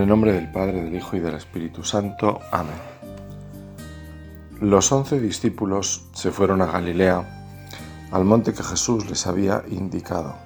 En 0.00 0.04
el 0.04 0.08
nombre 0.08 0.32
del 0.32 0.50
Padre, 0.50 0.82
del 0.82 0.96
Hijo 0.96 1.18
y 1.18 1.20
del 1.20 1.34
Espíritu 1.34 1.84
Santo. 1.84 2.40
Amén. 2.52 2.80
Los 4.58 4.90
once 4.92 5.20
discípulos 5.20 6.06
se 6.14 6.30
fueron 6.30 6.62
a 6.62 6.66
Galilea, 6.72 8.08
al 8.10 8.24
monte 8.24 8.54
que 8.54 8.62
Jesús 8.62 9.10
les 9.10 9.26
había 9.26 9.62
indicado. 9.68 10.36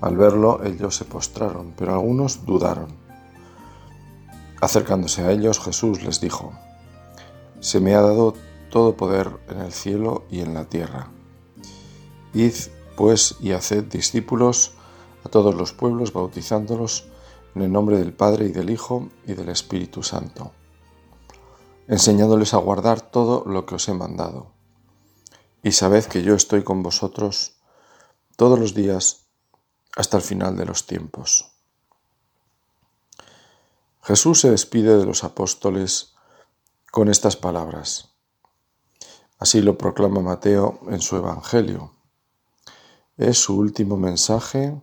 Al 0.00 0.16
verlo 0.16 0.64
ellos 0.64 0.96
se 0.96 1.04
postraron, 1.04 1.74
pero 1.76 1.92
algunos 1.92 2.46
dudaron. 2.46 2.86
Acercándose 4.62 5.20
a 5.20 5.32
ellos, 5.32 5.60
Jesús 5.60 6.02
les 6.02 6.22
dijo, 6.22 6.54
Se 7.60 7.78
me 7.78 7.94
ha 7.94 8.00
dado 8.00 8.32
todo 8.70 8.96
poder 8.96 9.32
en 9.50 9.60
el 9.60 9.72
cielo 9.72 10.24
y 10.30 10.40
en 10.40 10.54
la 10.54 10.64
tierra. 10.64 11.08
Id, 12.32 12.54
pues, 12.96 13.36
y 13.38 13.52
haced 13.52 13.84
discípulos 13.84 14.72
a 15.24 15.28
todos 15.28 15.54
los 15.54 15.74
pueblos, 15.74 16.14
bautizándolos 16.14 17.10
en 17.56 17.62
el 17.62 17.72
nombre 17.72 17.96
del 17.96 18.12
Padre 18.12 18.48
y 18.48 18.52
del 18.52 18.68
Hijo 18.68 19.08
y 19.26 19.32
del 19.32 19.48
Espíritu 19.48 20.02
Santo, 20.02 20.52
enseñándoles 21.88 22.52
a 22.52 22.58
guardar 22.58 23.00
todo 23.00 23.44
lo 23.46 23.64
que 23.64 23.76
os 23.76 23.88
he 23.88 23.94
mandado. 23.94 24.52
Y 25.62 25.72
sabed 25.72 26.04
que 26.04 26.22
yo 26.22 26.34
estoy 26.34 26.62
con 26.62 26.82
vosotros 26.82 27.56
todos 28.36 28.58
los 28.58 28.74
días 28.74 29.28
hasta 29.96 30.18
el 30.18 30.22
final 30.22 30.58
de 30.58 30.66
los 30.66 30.86
tiempos. 30.86 31.50
Jesús 34.02 34.42
se 34.42 34.50
despide 34.50 34.98
de 34.98 35.06
los 35.06 35.24
apóstoles 35.24 36.14
con 36.92 37.08
estas 37.08 37.36
palabras. 37.36 38.10
Así 39.38 39.62
lo 39.62 39.78
proclama 39.78 40.20
Mateo 40.20 40.78
en 40.88 41.00
su 41.00 41.16
Evangelio. 41.16 41.94
Es 43.16 43.38
su 43.38 43.56
último 43.56 43.96
mensaje 43.96 44.78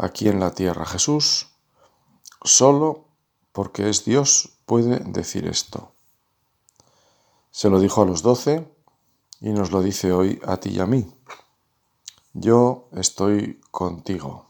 aquí 0.00 0.28
en 0.28 0.40
la 0.40 0.52
tierra. 0.52 0.86
Jesús, 0.86 1.48
solo 2.42 3.06
porque 3.52 3.88
es 3.88 4.04
Dios, 4.04 4.58
puede 4.66 4.98
decir 5.00 5.46
esto. 5.46 5.92
Se 7.50 7.68
lo 7.68 7.80
dijo 7.80 8.02
a 8.02 8.06
los 8.06 8.22
doce 8.22 8.66
y 9.40 9.50
nos 9.50 9.72
lo 9.72 9.82
dice 9.82 10.12
hoy 10.12 10.40
a 10.46 10.56
ti 10.58 10.70
y 10.70 10.80
a 10.80 10.86
mí. 10.86 11.12
Yo 12.32 12.88
estoy 12.92 13.60
contigo. 13.70 14.46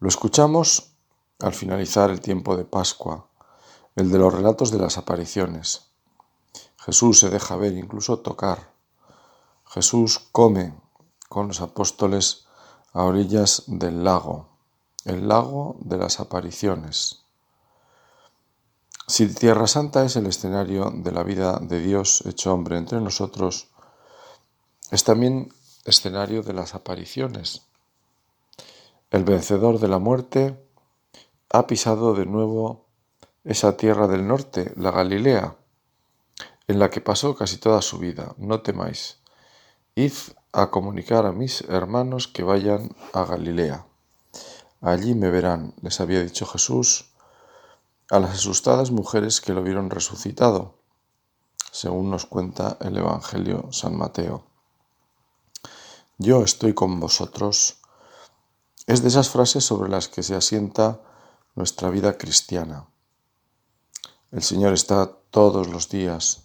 Lo 0.00 0.08
escuchamos 0.08 0.92
al 1.38 1.54
finalizar 1.54 2.10
el 2.10 2.20
tiempo 2.20 2.56
de 2.56 2.64
Pascua, 2.64 3.28
el 3.94 4.10
de 4.10 4.18
los 4.18 4.34
relatos 4.34 4.70
de 4.70 4.78
las 4.78 4.98
apariciones. 4.98 5.86
Jesús 6.78 7.20
se 7.20 7.30
deja 7.30 7.56
ver, 7.56 7.74
incluso 7.74 8.18
tocar. 8.20 8.72
Jesús 9.66 10.18
come 10.32 10.74
con 11.28 11.48
los 11.48 11.60
apóstoles 11.60 12.47
a 12.92 13.04
orillas 13.04 13.64
del 13.66 14.04
lago, 14.04 14.48
el 15.04 15.28
lago 15.28 15.76
de 15.80 15.98
las 15.98 16.20
apariciones. 16.20 17.24
Si 19.06 19.26
Tierra 19.32 19.66
Santa 19.66 20.04
es 20.04 20.16
el 20.16 20.26
escenario 20.26 20.92
de 20.94 21.12
la 21.12 21.22
vida 21.22 21.58
de 21.60 21.80
Dios 21.80 22.22
hecho 22.26 22.52
hombre 22.52 22.76
entre 22.76 23.00
nosotros, 23.00 23.68
es 24.90 25.04
también 25.04 25.52
escenario 25.84 26.42
de 26.42 26.52
las 26.52 26.74
apariciones. 26.74 27.62
El 29.10 29.24
vencedor 29.24 29.78
de 29.78 29.88
la 29.88 29.98
muerte 29.98 30.62
ha 31.50 31.66
pisado 31.66 32.14
de 32.14 32.26
nuevo 32.26 32.86
esa 33.44 33.76
tierra 33.76 34.06
del 34.06 34.26
norte, 34.26 34.72
la 34.76 34.90
Galilea, 34.90 35.56
en 36.66 36.78
la 36.78 36.90
que 36.90 37.00
pasó 37.00 37.34
casi 37.34 37.56
toda 37.56 37.80
su 37.80 37.98
vida. 37.98 38.34
No 38.36 38.60
temáis. 38.60 39.20
Id 39.94 40.12
a 40.62 40.70
comunicar 40.70 41.26
a 41.26 41.32
mis 41.32 41.62
hermanos 41.62 42.28
que 42.28 42.42
vayan 42.42 42.94
a 43.12 43.24
Galilea. 43.24 43.86
Allí 44.80 45.14
me 45.14 45.30
verán, 45.30 45.74
les 45.82 46.00
había 46.00 46.22
dicho 46.22 46.46
Jesús 46.46 47.12
a 48.10 48.18
las 48.20 48.30
asustadas 48.30 48.90
mujeres 48.90 49.40
que 49.40 49.52
lo 49.52 49.62
vieron 49.62 49.90
resucitado, 49.90 50.74
según 51.70 52.10
nos 52.10 52.26
cuenta 52.26 52.76
el 52.80 52.96
Evangelio 52.96 53.68
San 53.72 53.96
Mateo. 53.96 54.44
Yo 56.18 56.42
estoy 56.42 56.74
con 56.74 56.98
vosotros 57.00 57.78
es 58.88 59.02
de 59.02 59.08
esas 59.08 59.28
frases 59.28 59.64
sobre 59.64 59.90
las 59.90 60.08
que 60.08 60.22
se 60.22 60.34
asienta 60.34 61.02
nuestra 61.54 61.90
vida 61.90 62.16
cristiana. 62.16 62.88
El 64.32 64.42
Señor 64.42 64.72
está 64.72 65.12
todos 65.30 65.68
los 65.68 65.90
días. 65.90 66.44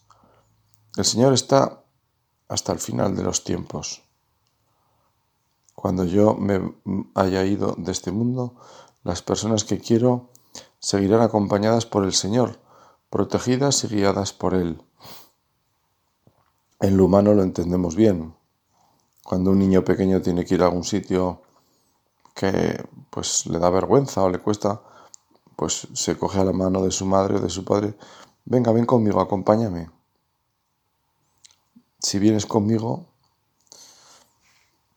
El 0.97 1.05
Señor 1.05 1.31
está 1.33 1.85
hasta 2.49 2.73
el 2.73 2.79
final 2.79 3.15
de 3.15 3.23
los 3.23 3.45
tiempos. 3.45 4.02
Cuando 5.75 6.05
yo 6.05 6.35
me 6.35 6.75
haya 7.15 7.43
ido 7.45 7.75
de 7.77 7.91
este 7.91 8.11
mundo, 8.11 8.55
las 9.03 9.21
personas 9.21 9.63
que 9.63 9.79
quiero 9.79 10.29
seguirán 10.79 11.21
acompañadas 11.21 11.85
por 11.85 12.03
el 12.03 12.13
Señor, 12.13 12.59
protegidas 13.09 13.83
y 13.83 13.87
guiadas 13.87 14.33
por 14.33 14.53
Él. 14.53 14.81
En 16.79 16.97
lo 16.97 17.05
humano 17.05 17.33
lo 17.33 17.43
entendemos 17.43 17.95
bien. 17.95 18.35
Cuando 19.23 19.51
un 19.51 19.59
niño 19.59 19.83
pequeño 19.83 20.21
tiene 20.21 20.45
que 20.45 20.55
ir 20.55 20.61
a 20.61 20.65
algún 20.65 20.83
sitio 20.83 21.41
que 22.33 22.83
pues 23.09 23.45
le 23.45 23.59
da 23.59 23.69
vergüenza 23.69 24.23
o 24.23 24.29
le 24.29 24.39
cuesta, 24.39 24.81
pues 25.55 25.87
se 25.93 26.17
coge 26.17 26.39
a 26.39 26.45
la 26.45 26.53
mano 26.53 26.81
de 26.83 26.91
su 26.91 27.05
madre 27.05 27.35
o 27.35 27.39
de 27.39 27.49
su 27.49 27.63
padre, 27.63 27.95
venga, 28.45 28.71
ven 28.71 28.85
conmigo, 28.85 29.21
acompáñame 29.21 29.89
si 32.03 32.19
vienes 32.19 32.45
conmigo, 32.45 33.05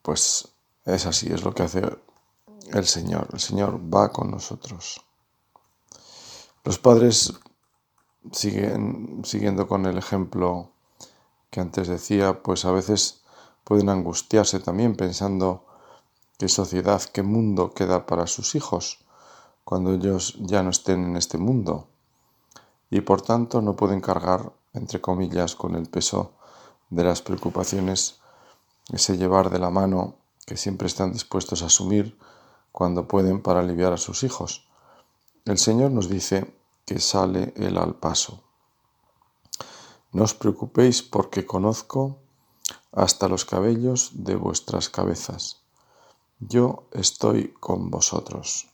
pues 0.02 0.48
es 0.86 1.04
así, 1.06 1.30
es 1.32 1.44
lo 1.44 1.52
que 1.52 1.64
hace 1.64 1.82
el 2.72 2.86
Señor. 2.86 3.28
El 3.32 3.40
Señor 3.40 3.80
va 3.92 4.12
con 4.12 4.30
nosotros. 4.30 5.04
Los 6.64 6.78
padres 6.78 7.34
siguen 8.32 9.22
siguiendo 9.24 9.68
con 9.68 9.86
el 9.86 9.98
ejemplo 9.98 10.70
que 11.50 11.60
antes 11.60 11.88
decía, 11.88 12.42
pues 12.42 12.64
a 12.64 12.72
veces 12.72 13.22
pueden 13.64 13.88
angustiarse 13.88 14.60
también 14.60 14.96
pensando 14.96 15.64
qué 16.38 16.48
sociedad, 16.48 17.02
qué 17.02 17.22
mundo 17.22 17.72
queda 17.72 18.06
para 18.06 18.26
sus 18.26 18.54
hijos 18.54 19.04
cuando 19.64 19.92
ellos 19.92 20.36
ya 20.38 20.62
no 20.62 20.70
estén 20.70 21.04
en 21.04 21.16
este 21.16 21.38
mundo. 21.38 21.88
Y 22.90 23.00
por 23.00 23.22
tanto 23.22 23.60
no 23.60 23.74
pueden 23.74 24.00
cargar, 24.00 24.52
entre 24.72 25.00
comillas, 25.00 25.56
con 25.56 25.74
el 25.74 25.88
peso 25.88 26.34
de 26.90 27.02
las 27.02 27.22
preocupaciones, 27.22 28.20
ese 28.92 29.16
llevar 29.16 29.50
de 29.50 29.58
la 29.58 29.70
mano 29.70 30.14
que 30.46 30.56
siempre 30.56 30.86
están 30.86 31.12
dispuestos 31.12 31.62
a 31.62 31.66
asumir 31.66 32.16
cuando 32.72 33.06
pueden 33.06 33.42
para 33.42 33.60
aliviar 33.60 33.92
a 33.92 33.98
sus 33.98 34.22
hijos. 34.22 34.66
El 35.44 35.58
Señor 35.58 35.90
nos 35.90 36.08
dice 36.08 36.54
que 36.86 37.00
sale 37.00 37.52
Él 37.56 37.76
al 37.76 37.96
paso. 37.96 38.42
No 40.12 40.24
os 40.24 40.34
preocupéis 40.34 41.02
porque 41.02 41.44
conozco 41.44 42.18
hasta 42.92 43.28
los 43.28 43.44
cabellos 43.44 44.12
de 44.14 44.36
vuestras 44.36 44.88
cabezas. 44.88 45.60
Yo 46.38 46.84
estoy 46.92 47.52
con 47.60 47.90
vosotros. 47.90 48.68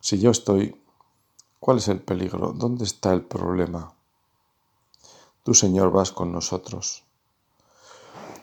Si 0.00 0.18
yo 0.18 0.30
estoy, 0.30 0.80
¿cuál 1.60 1.78
es 1.78 1.88
el 1.88 2.00
peligro? 2.00 2.52
¿Dónde 2.52 2.84
está 2.84 3.12
el 3.12 3.22
problema? 3.22 3.94
Tú, 5.42 5.54
Señor, 5.54 5.92
vas 5.92 6.12
con 6.12 6.32
nosotros. 6.32 7.04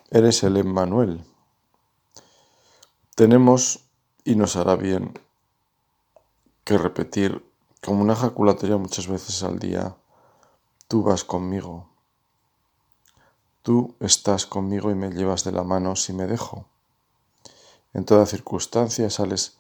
Eres 0.10 0.44
el 0.44 0.58
Emmanuel. 0.58 1.24
Tenemos, 3.16 3.86
y 4.26 4.36
nos 4.36 4.58
hará 4.58 4.76
bien, 4.76 5.18
que 6.66 6.78
repetir 6.78 7.50
como 7.82 8.02
una 8.02 8.12
ejaculatoria 8.12 8.76
muchas 8.76 9.08
veces 9.08 9.42
al 9.42 9.58
día, 9.58 9.96
tú 10.90 11.02
vas 11.02 11.24
conmigo. 11.24 11.88
Tú 13.62 13.96
estás 14.02 14.46
conmigo 14.46 14.92
y 14.92 14.96
me 14.96 15.12
llevas 15.12 15.46
de 15.46 15.54
la 15.54 15.64
mano 15.64 15.96
si 15.96 16.12
me 16.12 16.28
dejo. 16.28 16.66
En 17.94 18.04
toda 18.04 18.26
circunstancia 18.26 19.10
sales 19.10 19.60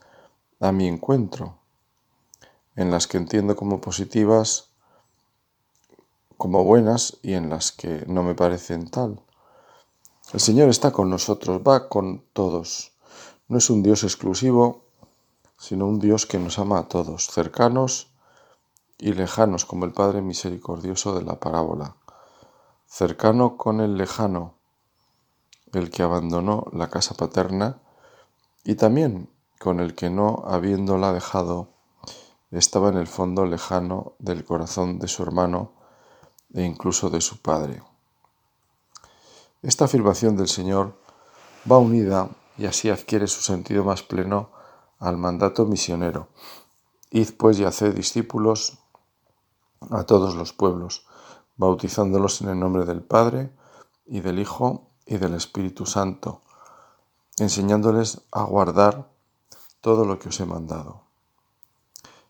a 0.59 0.73
mi 0.73 0.89
encuentro, 0.89 1.57
en 2.75 2.91
las 2.91 3.07
que 3.07 3.15
entiendo 3.15 3.55
como 3.55 3.79
positivas 3.79 4.67
como 6.35 6.65
buenas 6.65 7.19
y 7.21 7.35
en 7.35 7.49
las 7.49 7.71
que 7.71 8.03
no 8.07 8.21
me 8.21 8.35
parecen 8.35 8.89
tal. 8.89 9.21
El 10.33 10.41
Señor 10.41 10.67
está 10.67 10.91
con 10.91 11.09
nosotros, 11.09 11.61
va 11.65 11.87
con 11.87 12.25
todos. 12.33 12.94
No 13.47 13.59
es 13.59 13.69
un 13.69 13.83
Dios 13.83 14.03
exclusivo, 14.03 14.85
sino 15.57 15.85
un 15.85 15.99
Dios 15.99 16.25
que 16.25 16.39
nos 16.39 16.57
ama 16.57 16.79
a 16.79 16.87
todos, 16.87 17.27
cercanos 17.27 18.07
y 18.97 19.13
lejanos, 19.13 19.65
como 19.65 19.85
el 19.85 19.93
Padre 19.93 20.21
misericordioso 20.21 21.15
de 21.15 21.23
la 21.23 21.39
parábola. 21.39 21.95
Cercano 22.87 23.55
con 23.57 23.81
el 23.81 23.97
lejano, 23.97 24.55
el 25.73 25.91
que 25.91 26.01
abandonó 26.01 26.65
la 26.73 26.89
casa 26.89 27.13
paterna, 27.13 27.77
y 28.63 28.75
también 28.75 29.29
con 29.59 29.79
el 29.79 29.93
que 29.93 30.09
no, 30.09 30.43
habiéndola 30.47 31.13
dejado, 31.13 31.69
estaba 32.51 32.89
en 32.89 32.97
el 32.97 33.07
fondo 33.07 33.45
lejano 33.45 34.13
del 34.17 34.43
corazón 34.43 34.97
de 34.97 35.07
su 35.07 35.21
hermano, 35.21 35.71
e 36.53 36.63
incluso 36.63 37.09
de 37.09 37.21
su 37.21 37.37
Padre. 37.41 37.83
Esta 39.61 39.85
afirmación 39.85 40.37
del 40.37 40.47
Señor 40.47 40.97
va 41.69 41.77
unida 41.77 42.29
y 42.57 42.65
así 42.65 42.89
adquiere 42.89 43.27
su 43.27 43.41
sentido 43.41 43.83
más 43.83 44.03
pleno 44.03 44.51
al 44.99 45.17
mandato 45.17 45.65
misionero. 45.65 46.29
Id 47.11 47.31
pues 47.37 47.59
y 47.59 47.65
haced 47.65 47.93
discípulos 47.93 48.79
a 49.91 50.03
todos 50.03 50.35
los 50.35 50.53
pueblos, 50.53 51.05
bautizándolos 51.57 52.41
en 52.41 52.49
el 52.49 52.59
nombre 52.59 52.85
del 52.85 53.03
Padre 53.03 53.51
y 54.05 54.21
del 54.21 54.39
Hijo 54.39 54.89
y 55.05 55.17
del 55.17 55.33
Espíritu 55.33 55.85
Santo, 55.85 56.41
enseñándoles 57.37 58.21
a 58.31 58.43
guardar 58.43 59.09
todo 59.81 60.05
lo 60.05 60.19
que 60.19 60.29
os 60.29 60.39
he 60.39 60.45
mandado. 60.45 61.03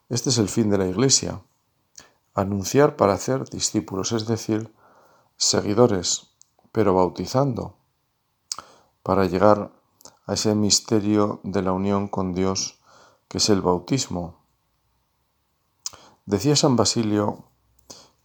Este 0.09 0.29
es 0.29 0.37
el 0.37 0.49
fin 0.49 0.69
de 0.69 0.77
la 0.77 0.87
Iglesia, 0.87 1.41
anunciar 2.33 2.95
para 2.95 3.13
hacer 3.13 3.49
discípulos, 3.49 4.11
es 4.11 4.27
decir, 4.27 4.73
seguidores, 5.37 6.31
pero 6.71 6.93
bautizando, 6.93 7.75
para 9.03 9.25
llegar 9.25 9.71
a 10.25 10.33
ese 10.33 10.55
misterio 10.55 11.39
de 11.43 11.61
la 11.61 11.71
unión 11.71 12.07
con 12.07 12.33
Dios 12.33 12.79
que 13.27 13.37
es 13.39 13.49
el 13.49 13.61
bautismo. 13.61 14.45
Decía 16.25 16.55
San 16.55 16.75
Basilio 16.75 17.45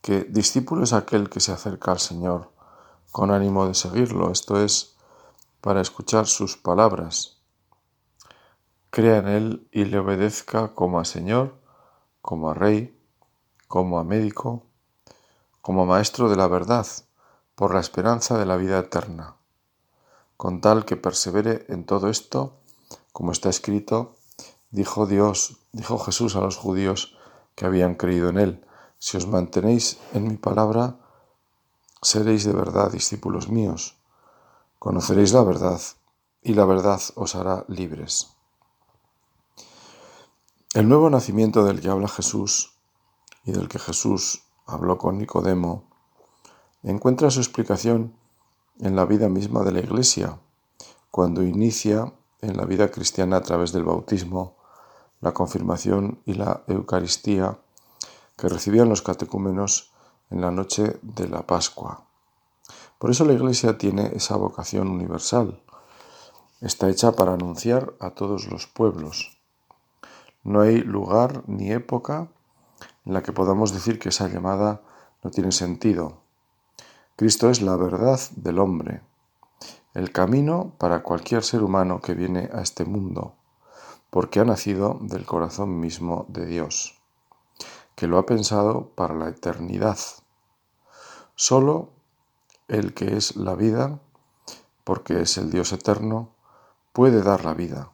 que 0.01 0.25
discípulo 0.25 0.85
es 0.85 0.93
aquel 0.93 1.29
que 1.29 1.41
se 1.41 1.53
acerca 1.53 1.93
al 1.93 2.01
Señor 2.01 2.53
con 3.11 3.31
ánimo 3.31 3.67
de 3.67 3.75
seguirlo, 3.75 4.31
esto 4.31 4.63
es, 4.63 4.97
para 5.61 5.81
escuchar 5.81 6.27
sus 6.27 6.57
palabras, 6.57 7.43
crea 8.91 9.19
en 9.19 9.29
Él 9.29 9.69
y 9.73 9.85
le 9.85 9.99
obedezca 9.99 10.75
como 10.75 11.01
a 11.01 11.05
Señor, 11.05 11.61
como 12.23 12.51
a 12.51 12.55
Rey, 12.55 12.97
como 13.69 13.99
a 13.99 14.05
médico, 14.05 14.65
como 15.61 15.83
a 15.83 15.87
Maestro 15.87 16.29
de 16.29 16.37
la 16.37 16.47
verdad, 16.47 16.87
por 17.55 17.75
la 17.75 17.81
esperanza 17.81 18.39
de 18.39 18.47
la 18.47 18.57
vida 18.57 18.79
eterna, 18.79 19.37
con 20.41 20.63
tal 20.63 20.87
que 20.87 20.97
persevere 20.97 21.67
en 21.69 21.85
todo 21.85 22.09
esto, 22.09 22.55
como 23.13 23.31
está 23.31 23.51
escrito, 23.51 24.15
dijo 24.71 25.05
Dios, 25.05 25.59
dijo 25.73 25.99
Jesús 25.99 26.35
a 26.35 26.41
los 26.41 26.57
judíos 26.57 27.15
que 27.55 27.67
habían 27.67 27.95
creído 27.95 28.31
en 28.31 28.39
Él, 28.39 28.67
si 28.99 29.19
os 29.19 29.27
mantenéis 29.27 29.99
en 30.15 30.27
mi 30.27 30.39
palabra, 30.39 30.97
seréis 32.01 32.45
de 32.45 32.55
verdad 32.55 32.91
discípulos 32.91 33.51
míos, 33.51 33.99
conoceréis 34.79 35.35
la 35.35 35.43
verdad 35.43 35.79
y 36.43 36.55
la 36.55 36.65
verdad 36.65 37.03
os 37.17 37.35
hará 37.35 37.67
libres. 37.69 38.29
El 40.73 40.89
nuevo 40.89 41.11
nacimiento 41.11 41.67
del 41.67 41.83
que 41.83 41.91
habla 41.91 42.09
Jesús 42.09 42.79
y 43.45 43.53
del 43.53 43.69
que 43.69 43.79
Jesús 43.79 44.45
habló 44.65 44.97
con 44.97 45.19
Nicodemo 45.19 45.85
encuentra 46.83 47.31
su 47.31 47.41
explicación 47.41 48.19
en 48.81 48.97
la 48.97 49.05
vida 49.05 49.29
misma 49.29 49.63
de 49.63 49.73
la 49.73 49.81
Iglesia, 49.81 50.39
cuando 51.11 51.43
inicia 51.43 52.13
en 52.41 52.57
la 52.57 52.65
vida 52.65 52.91
cristiana 52.91 53.37
a 53.37 53.43
través 53.43 53.73
del 53.73 53.85
bautismo, 53.85 54.57
la 55.21 55.33
confirmación 55.33 56.21
y 56.25 56.35
la 56.35 56.63
Eucaristía 56.67 57.59
que 58.37 58.49
recibían 58.49 58.89
los 58.89 59.03
catecúmenos 59.03 59.93
en 60.31 60.41
la 60.41 60.51
noche 60.51 60.99
de 61.03 61.29
la 61.29 61.47
Pascua. 61.47 62.05
Por 62.99 63.11
eso 63.11 63.25
la 63.25 63.35
Iglesia 63.35 63.77
tiene 63.77 64.13
esa 64.15 64.37
vocación 64.37 64.89
universal. 64.89 65.61
Está 66.61 66.89
hecha 66.89 67.13
para 67.13 67.35
anunciar 67.35 67.95
a 68.01 68.11
todos 68.11 68.47
los 68.47 68.67
pueblos. 68.67 69.39
No 70.43 70.61
hay 70.63 70.79
lugar 70.81 71.43
ni 71.47 71.71
época 71.71 72.29
en 73.05 73.13
la 73.13 73.23
que 73.23 73.33
podamos 73.33 73.73
decir 73.73 73.99
que 73.99 74.09
esa 74.09 74.29
llamada 74.29 74.81
no 75.23 75.31
tiene 75.31 75.53
sentido. 75.53 76.20
Cristo 77.21 77.51
es 77.51 77.61
la 77.61 77.77
verdad 77.77 78.19
del 78.37 78.59
hombre, 78.59 79.03
el 79.93 80.11
camino 80.11 80.73
para 80.79 81.03
cualquier 81.03 81.43
ser 81.43 81.63
humano 81.63 82.01
que 82.01 82.15
viene 82.15 82.49
a 82.51 82.63
este 82.63 82.87
mundo, 82.87 83.35
porque 84.09 84.41
ha 84.41 84.47
nacido 84.47 84.97
del 85.03 85.27
corazón 85.27 85.81
mismo 85.81 86.25
de 86.31 86.47
Dios, 86.47 86.99
que 87.95 88.07
lo 88.07 88.17
ha 88.17 88.25
pensado 88.25 88.89
para 88.95 89.15
la 89.15 89.29
eternidad. 89.29 89.99
Solo 91.35 91.91
el 92.69 92.95
que 92.95 93.19
es 93.19 93.37
la 93.37 93.55
vida, 93.55 94.01
porque 94.85 95.21
es 95.21 95.37
el 95.37 95.51
Dios 95.51 95.75
eterno, 95.75 96.31
puede 96.95 97.23
dar 97.23 97.45
la 97.45 97.53
vida. 97.53 97.93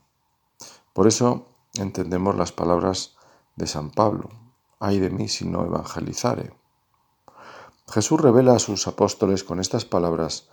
Por 0.92 1.08
eso 1.08 1.48
entendemos 1.74 2.36
las 2.36 2.52
palabras 2.52 3.16
de 3.56 3.66
San 3.66 3.90
Pablo, 3.90 4.28
ay 4.78 5.00
de 5.00 5.10
mí 5.10 5.26
si 5.26 5.48
no 5.48 5.64
evangelizare. 5.64 6.65
Jesús 7.88 8.20
revela 8.20 8.54
a 8.54 8.58
sus 8.58 8.86
apóstoles 8.88 9.44
con 9.44 9.60
estas 9.60 9.84
palabras 9.84 10.48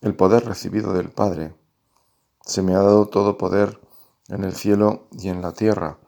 el 0.00 0.14
poder 0.14 0.44
recibido 0.46 0.92
del 0.92 1.10
Padre. 1.10 1.54
Se 2.42 2.62
me 2.62 2.74
ha 2.74 2.78
dado 2.78 3.08
todo 3.08 3.36
poder 3.36 3.80
en 4.28 4.44
el 4.44 4.54
cielo 4.54 5.08
y 5.12 5.28
en 5.28 5.42
la 5.42 5.52
tierra. 5.52 5.98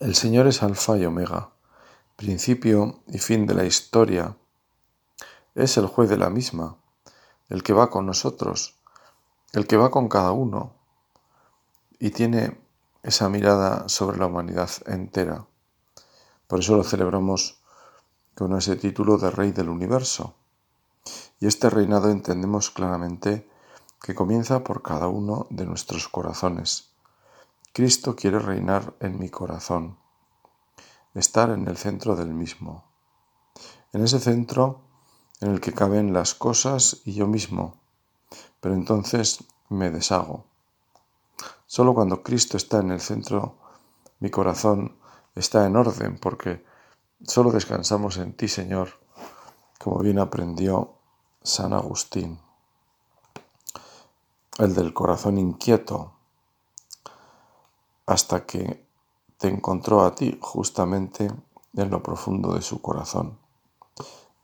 El 0.00 0.16
Señor 0.16 0.48
es 0.48 0.62
alfa 0.62 0.98
y 0.98 1.04
omega, 1.04 1.50
principio 2.16 3.02
y 3.06 3.18
fin 3.18 3.46
de 3.46 3.54
la 3.54 3.64
historia. 3.64 4.36
Es 5.54 5.76
el 5.76 5.86
juez 5.86 6.10
de 6.10 6.16
la 6.16 6.28
misma, 6.28 6.76
el 7.48 7.62
que 7.62 7.72
va 7.72 7.88
con 7.88 8.04
nosotros, 8.04 8.80
el 9.52 9.68
que 9.68 9.76
va 9.76 9.90
con 9.90 10.08
cada 10.08 10.32
uno, 10.32 10.74
y 12.00 12.10
tiene 12.10 12.58
esa 13.04 13.28
mirada 13.28 13.88
sobre 13.88 14.18
la 14.18 14.26
humanidad 14.26 14.70
entera. 14.86 15.46
Por 16.48 16.60
eso 16.60 16.76
lo 16.76 16.82
celebramos 16.82 17.61
con 18.34 18.56
ese 18.56 18.76
título 18.76 19.18
de 19.18 19.30
Rey 19.30 19.52
del 19.52 19.68
Universo. 19.68 20.34
Y 21.40 21.46
este 21.46 21.70
reinado 21.70 22.10
entendemos 22.10 22.70
claramente 22.70 23.48
que 24.02 24.14
comienza 24.14 24.64
por 24.64 24.82
cada 24.82 25.08
uno 25.08 25.46
de 25.50 25.66
nuestros 25.66 26.08
corazones. 26.08 26.90
Cristo 27.72 28.16
quiere 28.16 28.38
reinar 28.38 28.94
en 29.00 29.18
mi 29.18 29.28
corazón, 29.28 29.98
estar 31.14 31.50
en 31.50 31.68
el 31.68 31.76
centro 31.76 32.16
del 32.16 32.34
mismo, 32.34 32.84
en 33.92 34.02
ese 34.02 34.18
centro 34.18 34.80
en 35.40 35.52
el 35.52 35.60
que 35.60 35.72
caben 35.72 36.12
las 36.12 36.34
cosas 36.34 37.02
y 37.04 37.14
yo 37.14 37.26
mismo, 37.26 37.80
pero 38.60 38.74
entonces 38.74 39.44
me 39.68 39.90
deshago. 39.90 40.44
Solo 41.66 41.94
cuando 41.94 42.22
Cristo 42.22 42.56
está 42.56 42.80
en 42.80 42.90
el 42.90 43.00
centro, 43.00 43.56
mi 44.20 44.30
corazón 44.30 44.96
está 45.34 45.66
en 45.66 45.76
orden, 45.76 46.18
porque 46.18 46.64
solo 47.26 47.50
descansamos 47.50 48.16
en 48.16 48.34
ti, 48.34 48.48
Señor, 48.48 49.00
como 49.78 49.98
bien 49.98 50.18
aprendió 50.18 50.94
San 51.42 51.72
Agustín, 51.72 52.40
el 54.58 54.74
del 54.74 54.92
corazón 54.92 55.38
inquieto, 55.38 56.12
hasta 58.06 58.44
que 58.44 58.86
te 59.38 59.48
encontró 59.48 60.04
a 60.04 60.14
ti 60.14 60.38
justamente 60.40 61.30
en 61.74 61.90
lo 61.90 62.02
profundo 62.02 62.54
de 62.54 62.62
su 62.62 62.80
corazón, 62.80 63.38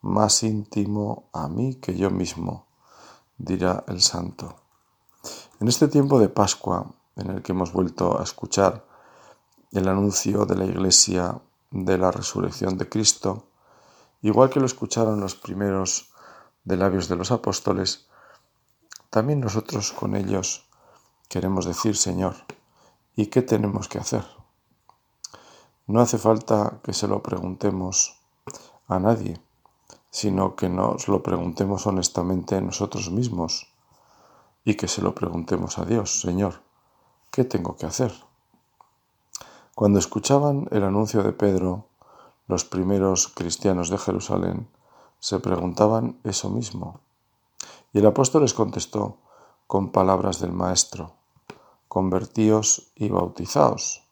más 0.00 0.42
íntimo 0.42 1.28
a 1.32 1.48
mí 1.48 1.76
que 1.76 1.96
yo 1.96 2.10
mismo, 2.10 2.66
dirá 3.36 3.84
el 3.88 4.00
santo. 4.00 4.56
En 5.60 5.68
este 5.68 5.88
tiempo 5.88 6.18
de 6.18 6.28
Pascua, 6.28 6.86
en 7.16 7.30
el 7.30 7.42
que 7.42 7.52
hemos 7.52 7.72
vuelto 7.72 8.18
a 8.18 8.22
escuchar 8.22 8.86
el 9.72 9.88
anuncio 9.88 10.46
de 10.46 10.56
la 10.56 10.64
Iglesia 10.64 11.40
de 11.70 11.98
la 11.98 12.10
resurrección 12.10 12.78
de 12.78 12.88
Cristo, 12.88 13.46
igual 14.22 14.50
que 14.50 14.60
lo 14.60 14.66
escucharon 14.66 15.20
los 15.20 15.34
primeros 15.34 16.10
de 16.64 16.76
labios 16.76 17.08
de 17.08 17.16
los 17.16 17.30
apóstoles, 17.30 18.08
también 19.10 19.40
nosotros 19.40 19.92
con 19.92 20.16
ellos 20.16 20.68
queremos 21.28 21.64
decir, 21.64 21.96
Señor, 21.96 22.36
¿y 23.16 23.26
qué 23.26 23.42
tenemos 23.42 23.88
que 23.88 23.98
hacer? 23.98 24.24
No 25.86 26.00
hace 26.00 26.18
falta 26.18 26.80
que 26.82 26.92
se 26.92 27.08
lo 27.08 27.22
preguntemos 27.22 28.20
a 28.86 28.98
nadie, 28.98 29.40
sino 30.10 30.56
que 30.56 30.68
nos 30.68 31.08
lo 31.08 31.22
preguntemos 31.22 31.86
honestamente 31.86 32.60
nosotros 32.60 33.10
mismos 33.10 33.72
y 34.64 34.74
que 34.74 34.88
se 34.88 35.00
lo 35.00 35.14
preguntemos 35.14 35.78
a 35.78 35.84
Dios, 35.84 36.20
Señor, 36.20 36.62
¿qué 37.30 37.44
tengo 37.44 37.76
que 37.76 37.86
hacer? 37.86 38.12
Cuando 39.78 40.00
escuchaban 40.00 40.66
el 40.72 40.82
anuncio 40.82 41.22
de 41.22 41.32
Pedro, 41.32 41.86
los 42.48 42.64
primeros 42.64 43.28
cristianos 43.28 43.90
de 43.90 43.98
Jerusalén 43.98 44.68
se 45.20 45.38
preguntaban 45.38 46.18
eso 46.24 46.50
mismo. 46.50 46.98
Y 47.92 48.00
el 48.00 48.06
apóstol 48.06 48.42
les 48.42 48.54
contestó 48.54 49.18
con 49.68 49.92
palabras 49.92 50.40
del 50.40 50.50
Maestro, 50.50 51.12
convertíos 51.86 52.90
y 52.96 53.08
bautizaos. 53.08 54.02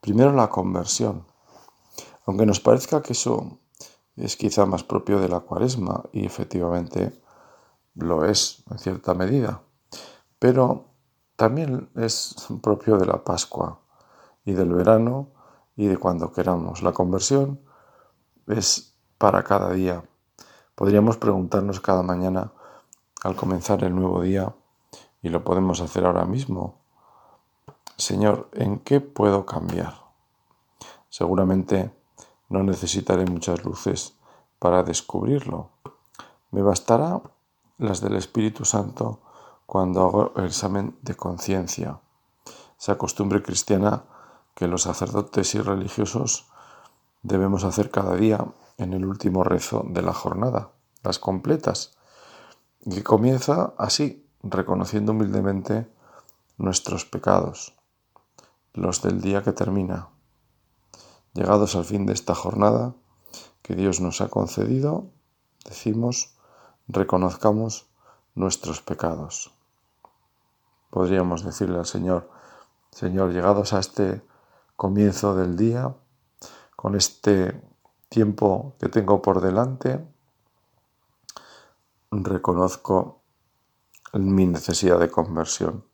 Primero 0.00 0.32
la 0.32 0.48
conversión. 0.48 1.26
Aunque 2.24 2.46
nos 2.46 2.60
parezca 2.60 3.02
que 3.02 3.14
eso 3.14 3.58
es 4.14 4.36
quizá 4.36 4.64
más 4.64 4.84
propio 4.84 5.18
de 5.18 5.28
la 5.28 5.40
cuaresma, 5.40 6.04
y 6.12 6.24
efectivamente 6.24 7.20
lo 7.96 8.24
es 8.24 8.62
en 8.70 8.78
cierta 8.78 9.12
medida, 9.14 9.60
pero 10.38 10.84
también 11.34 11.90
es 11.96 12.36
propio 12.62 12.96
de 12.96 13.06
la 13.06 13.24
Pascua 13.24 13.80
y 14.48 14.54
del 14.54 14.72
verano 14.72 15.28
y 15.76 15.88
de 15.88 15.98
cuando 15.98 16.32
queramos. 16.32 16.82
La 16.82 16.92
conversión 16.92 17.60
es 18.46 18.94
para 19.18 19.42
cada 19.42 19.70
día. 19.72 20.02
Podríamos 20.74 21.18
preguntarnos 21.18 21.80
cada 21.80 22.02
mañana 22.02 22.52
al 23.22 23.36
comenzar 23.36 23.84
el 23.84 23.94
nuevo 23.94 24.22
día, 24.22 24.54
y 25.20 25.28
lo 25.28 25.44
podemos 25.44 25.82
hacer 25.82 26.06
ahora 26.06 26.24
mismo, 26.24 26.78
Señor, 27.98 28.48
¿en 28.52 28.78
qué 28.78 29.00
puedo 29.00 29.44
cambiar? 29.44 29.92
Seguramente 31.10 31.90
no 32.48 32.62
necesitaré 32.62 33.26
muchas 33.26 33.64
luces 33.64 34.14
para 34.58 34.82
descubrirlo. 34.82 35.70
Me 36.52 36.62
bastará 36.62 37.20
las 37.76 38.00
del 38.00 38.16
Espíritu 38.16 38.64
Santo 38.64 39.20
cuando 39.66 40.00
hago 40.04 40.32
el 40.36 40.46
examen 40.46 40.96
de 41.02 41.16
conciencia. 41.16 42.00
Esa 42.78 42.96
costumbre 42.96 43.42
cristiana 43.42 44.04
que 44.58 44.66
los 44.66 44.82
sacerdotes 44.82 45.54
y 45.54 45.60
religiosos 45.60 46.48
debemos 47.22 47.62
hacer 47.62 47.92
cada 47.92 48.16
día 48.16 48.44
en 48.76 48.92
el 48.92 49.04
último 49.04 49.44
rezo 49.44 49.84
de 49.88 50.02
la 50.02 50.12
jornada, 50.12 50.72
las 51.04 51.20
completas, 51.20 51.96
y 52.80 53.02
comienza 53.02 53.72
así, 53.78 54.28
reconociendo 54.42 55.12
humildemente 55.12 55.88
nuestros 56.56 57.04
pecados, 57.04 57.76
los 58.74 59.00
del 59.00 59.20
día 59.20 59.44
que 59.44 59.52
termina. 59.52 60.08
Llegados 61.34 61.76
al 61.76 61.84
fin 61.84 62.04
de 62.04 62.14
esta 62.14 62.34
jornada 62.34 62.96
que 63.62 63.76
Dios 63.76 64.00
nos 64.00 64.20
ha 64.20 64.28
concedido, 64.28 65.06
decimos, 65.64 66.34
reconozcamos 66.88 67.86
nuestros 68.34 68.82
pecados. 68.82 69.54
Podríamos 70.90 71.44
decirle 71.44 71.78
al 71.78 71.86
Señor, 71.86 72.28
Señor, 72.90 73.32
llegados 73.32 73.72
a 73.72 73.78
este 73.78 74.26
comienzo 74.78 75.34
del 75.34 75.56
día, 75.56 75.92
con 76.76 76.94
este 76.94 77.60
tiempo 78.08 78.76
que 78.78 78.88
tengo 78.88 79.20
por 79.20 79.40
delante, 79.40 80.06
reconozco 82.12 83.20
mi 84.12 84.46
necesidad 84.46 85.00
de 85.00 85.10
conversión 85.10 85.84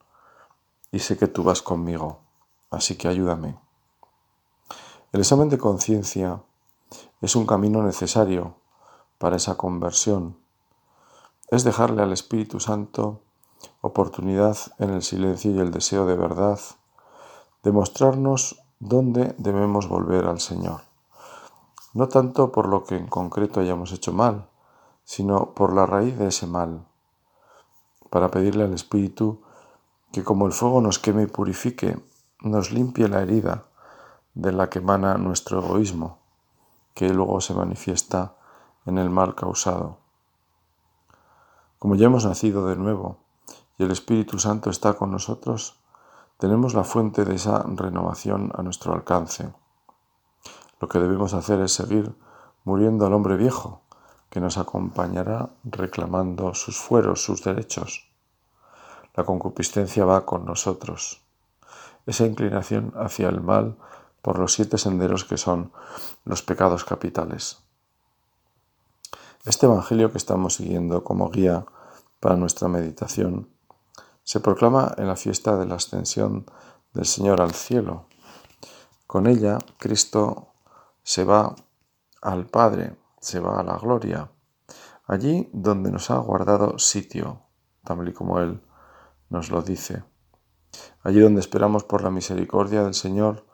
y 0.93 0.99
sé 0.99 1.17
que 1.17 1.29
tú 1.29 1.43
vas 1.43 1.63
conmigo, 1.63 2.21
así 2.71 2.97
que 2.97 3.09
ayúdame. 3.09 3.59
El 5.13 5.21
examen 5.21 5.49
de 5.49 5.57
conciencia 5.57 6.43
es 7.23 7.37
un 7.37 7.47
camino 7.47 7.83
necesario 7.83 8.57
para 9.17 9.37
esa 9.37 9.57
conversión. 9.57 10.37
Es 11.49 11.65
dejarle 11.65 12.03
al 12.03 12.13
Espíritu 12.13 12.61
Santo 12.61 13.23
oportunidad 13.81 14.59
en 14.79 14.91
el 14.91 15.03
silencio 15.03 15.53
y 15.53 15.59
el 15.59 15.71
deseo 15.71 16.05
de 16.05 16.17
verdad 16.17 16.61
de 17.63 17.73
mostrarnos 17.73 18.61
dónde 18.85 19.35
debemos 19.39 19.89
volver 19.89 20.27
al 20.27 20.41
Señor. 20.41 20.83
No 21.95 22.09
tanto 22.09 22.53
por 22.53 22.69
lo 22.69 22.85
que 22.85 22.97
en 22.97 23.07
concreto 23.07 23.61
hayamos 23.61 23.93
hecho 23.93 24.13
mal, 24.13 24.47
sino 25.05 25.55
por 25.55 25.73
la 25.73 25.87
raíz 25.87 26.19
de 26.19 26.29
ese 26.29 26.47
mal, 26.47 26.85
para 28.11 28.31
pedirle 28.31 28.65
al 28.65 28.75
Espíritu 28.75 29.41
que 30.13 30.23
como 30.23 30.47
el 30.47 30.53
fuego 30.53 30.83
nos 30.83 30.99
queme 30.99 31.23
y 31.23 31.27
purifique, 31.27 31.99
nos 32.43 32.73
limpie 32.73 33.09
la 33.09 33.23
herida 33.23 33.65
de 34.35 34.53
la 34.53 34.69
que 34.69 34.81
emana 34.81 35.17
nuestro 35.17 35.61
egoísmo, 35.61 36.19
que 36.93 37.09
luego 37.09 37.41
se 37.41 37.55
manifiesta 37.55 38.35
en 38.85 38.99
el 38.99 39.09
mal 39.09 39.35
causado. 39.35 39.97
Como 41.79 41.95
ya 41.95 42.07
hemos 42.07 42.27
nacido 42.27 42.67
de 42.67 42.77
nuevo 42.77 43.17
y 43.79 43.85
el 43.85 43.91
Espíritu 43.91 44.39
Santo 44.39 44.69
está 44.69 44.93
con 44.95 45.11
nosotros, 45.11 45.79
tenemos 46.45 46.75
la 46.75 46.85
fuente 46.85 47.25
de 47.25 47.37
esa 47.37 47.65
renovación 47.67 48.53
a 48.55 48.63
nuestro 48.63 48.93
alcance. 48.93 49.51
Lo 50.79 50.89
que 50.89 50.99
debemos 50.99 51.33
hacer 51.33 51.59
es 51.63 51.73
seguir 51.73 52.15
muriendo 52.65 53.07
al 53.07 53.15
hombre 53.15 53.39
viejo, 53.39 53.81
que 54.29 54.41
nos 54.41 54.59
acompañará 54.59 55.49
reclamando 55.65 56.53
sus 56.53 56.77
fueros, 56.77 57.25
sus 57.25 57.43
derechos. 57.43 58.11
La 59.15 59.25
concupiscencia 59.25 60.05
va 60.05 60.27
con 60.27 60.45
nosotros. 60.45 61.23
Esa 62.05 62.27
inclinación 62.27 62.93
hacia 62.95 63.31
el 63.31 63.41
mal 63.41 63.79
por 64.21 64.39
los 64.39 64.53
siete 64.53 64.77
senderos 64.77 65.25
que 65.25 65.39
son 65.39 65.73
los 66.27 66.43
pecados 66.43 66.85
capitales. 66.85 67.65
Este 69.47 69.65
Evangelio 69.65 70.13
que 70.13 70.19
estamos 70.19 70.57
siguiendo 70.57 71.05
como 71.05 71.31
guía 71.31 71.65
para 72.21 72.37
nuestra 72.37 72.69
meditación 72.69 73.54
se 74.25 74.41
proclama 74.41 74.95
en 74.97 75.07
la 75.07 75.17
fiesta 75.17 75.57
de 75.57 75.67
la 75.67 75.77
ascensión 75.77 76.47
del 76.95 77.05
Señor 77.05 77.41
al 77.41 77.53
cielo. 77.53 78.07
Con 79.07 79.27
ella 79.27 79.59
Cristo 79.79 80.55
se 81.03 81.25
va 81.25 81.55
al 82.23 82.47
Padre, 82.47 82.97
se 83.21 83.39
va 83.39 83.61
a 83.61 83.63
la 83.63 83.77
gloria, 83.77 84.31
allí 85.07 85.51
donde 85.53 85.93
nos 85.93 86.11
ha 86.11 86.17
guardado 86.17 86.79
sitio, 86.79 87.43
tal 87.85 88.09
y 88.09 88.13
como 88.15 88.41
Él 88.41 88.63
nos 89.29 89.51
lo 89.51 89.63
dice. 89.63 90.05
Allí 91.03 91.21
donde 91.21 91.41
esperamos 91.41 91.85
por 91.85 92.03
la 92.03 92.11
misericordia 92.11 92.83
del 92.83 92.95
Señor 92.95 93.47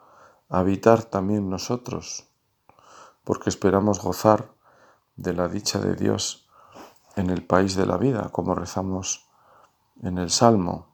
habitar 0.49 1.03
también 1.05 1.51
nosotros, 1.51 2.29
porque 3.25 3.51
esperamos 3.51 4.01
gozar 4.01 4.55
de 5.17 5.35
la 5.35 5.49
dicha 5.49 5.81
de 5.81 5.97
Dios 5.97 6.49
en 7.17 7.29
el 7.29 7.45
país 7.45 7.75
de 7.75 7.87
la 7.87 7.97
vida, 7.97 8.31
como 8.31 8.55
rezamos 8.55 9.30
en 10.03 10.19
el 10.19 10.31
Salmo. 10.31 10.87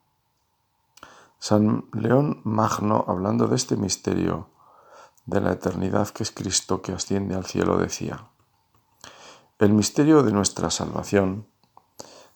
San 1.39 1.85
León 1.93 2.41
Magno, 2.45 3.05
hablando 3.07 3.47
de 3.47 3.57
este 3.57 3.77
misterio 3.77 4.49
de 5.27 5.41
la 5.41 5.53
eternidad 5.53 6.09
que 6.09 6.23
es 6.23 6.31
Cristo 6.31 6.83
que 6.83 6.93
asciende 6.93 7.35
al 7.35 7.45
cielo, 7.45 7.77
decía, 7.79 8.31
el 9.59 9.73
misterio 9.73 10.23
de 10.23 10.33
nuestra 10.33 10.71
salvación, 10.71 11.47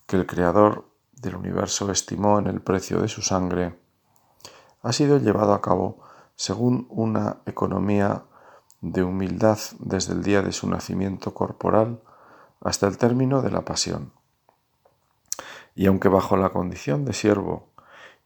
que 0.06 0.16
el 0.16 0.26
Creador 0.26 0.88
del 1.12 1.36
universo 1.36 1.90
estimó 1.90 2.38
en 2.38 2.46
el 2.46 2.60
precio 2.60 3.00
de 3.00 3.08
su 3.08 3.22
sangre, 3.22 3.78
ha 4.82 4.92
sido 4.92 5.18
llevado 5.18 5.52
a 5.52 5.60
cabo 5.60 6.00
según 6.34 6.86
una 6.90 7.38
economía 7.46 8.24
de 8.80 9.02
humildad 9.02 9.58
desde 9.78 10.14
el 10.14 10.22
día 10.22 10.42
de 10.42 10.52
su 10.52 10.68
nacimiento 10.68 11.34
corporal 11.34 12.02
hasta 12.60 12.86
el 12.86 12.96
término 12.96 13.42
de 13.42 13.50
la 13.50 13.64
pasión 13.64 14.12
y 15.80 15.86
aunque 15.86 16.10
bajo 16.10 16.36
la 16.36 16.50
condición 16.50 17.06
de 17.06 17.14
siervo 17.14 17.70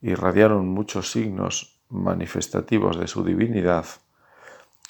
irradiaron 0.01 0.67
muchos 0.67 1.13
signos 1.13 1.79
manifestativos 1.89 2.99
de 2.99 3.07
su 3.07 3.23
divinidad, 3.23 3.87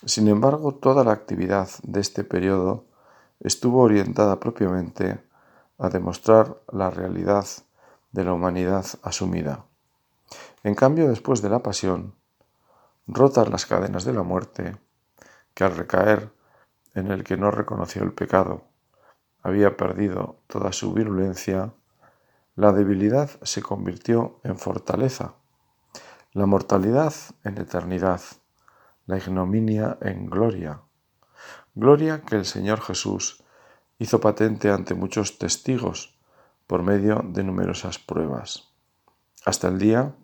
sin 0.06 0.28
embargo 0.28 0.72
toda 0.72 1.04
la 1.04 1.12
actividad 1.12 1.68
de 1.82 2.00
este 2.00 2.24
periodo 2.24 2.86
estuvo 3.40 3.82
orientada 3.82 4.40
propiamente 4.40 5.22
a 5.76 5.90
demostrar 5.90 6.56
la 6.72 6.88
realidad 6.88 7.44
de 8.12 8.24
la 8.24 8.32
humanidad 8.32 8.86
asumida. 9.02 9.66
En 10.62 10.74
cambio, 10.74 11.06
después 11.06 11.42
de 11.42 11.50
la 11.50 11.62
pasión, 11.62 12.14
rotas 13.06 13.50
las 13.50 13.66
cadenas 13.66 14.04
de 14.04 14.14
la 14.14 14.22
muerte, 14.22 14.78
que 15.52 15.64
al 15.64 15.76
recaer 15.76 16.32
en 16.94 17.10
el 17.10 17.24
que 17.24 17.36
no 17.36 17.50
reconoció 17.50 18.02
el 18.02 18.14
pecado, 18.14 18.62
había 19.42 19.76
perdido 19.76 20.38
toda 20.46 20.72
su 20.72 20.94
virulencia, 20.94 21.74
la 22.56 22.72
debilidad 22.72 23.30
se 23.42 23.62
convirtió 23.62 24.38
en 24.44 24.58
fortaleza, 24.58 25.34
la 26.32 26.46
mortalidad 26.46 27.12
en 27.42 27.58
eternidad, 27.58 28.20
la 29.06 29.18
ignominia 29.18 29.98
en 30.00 30.26
gloria. 30.26 30.80
Gloria 31.74 32.22
que 32.22 32.36
el 32.36 32.44
Señor 32.44 32.80
Jesús 32.80 33.42
hizo 33.98 34.20
patente 34.20 34.70
ante 34.70 34.94
muchos 34.94 35.38
testigos 35.38 36.16
por 36.66 36.82
medio 36.82 37.22
de 37.24 37.42
numerosas 37.42 37.98
pruebas, 37.98 38.70
hasta 39.44 39.68
el 39.68 39.78
día 39.78 40.14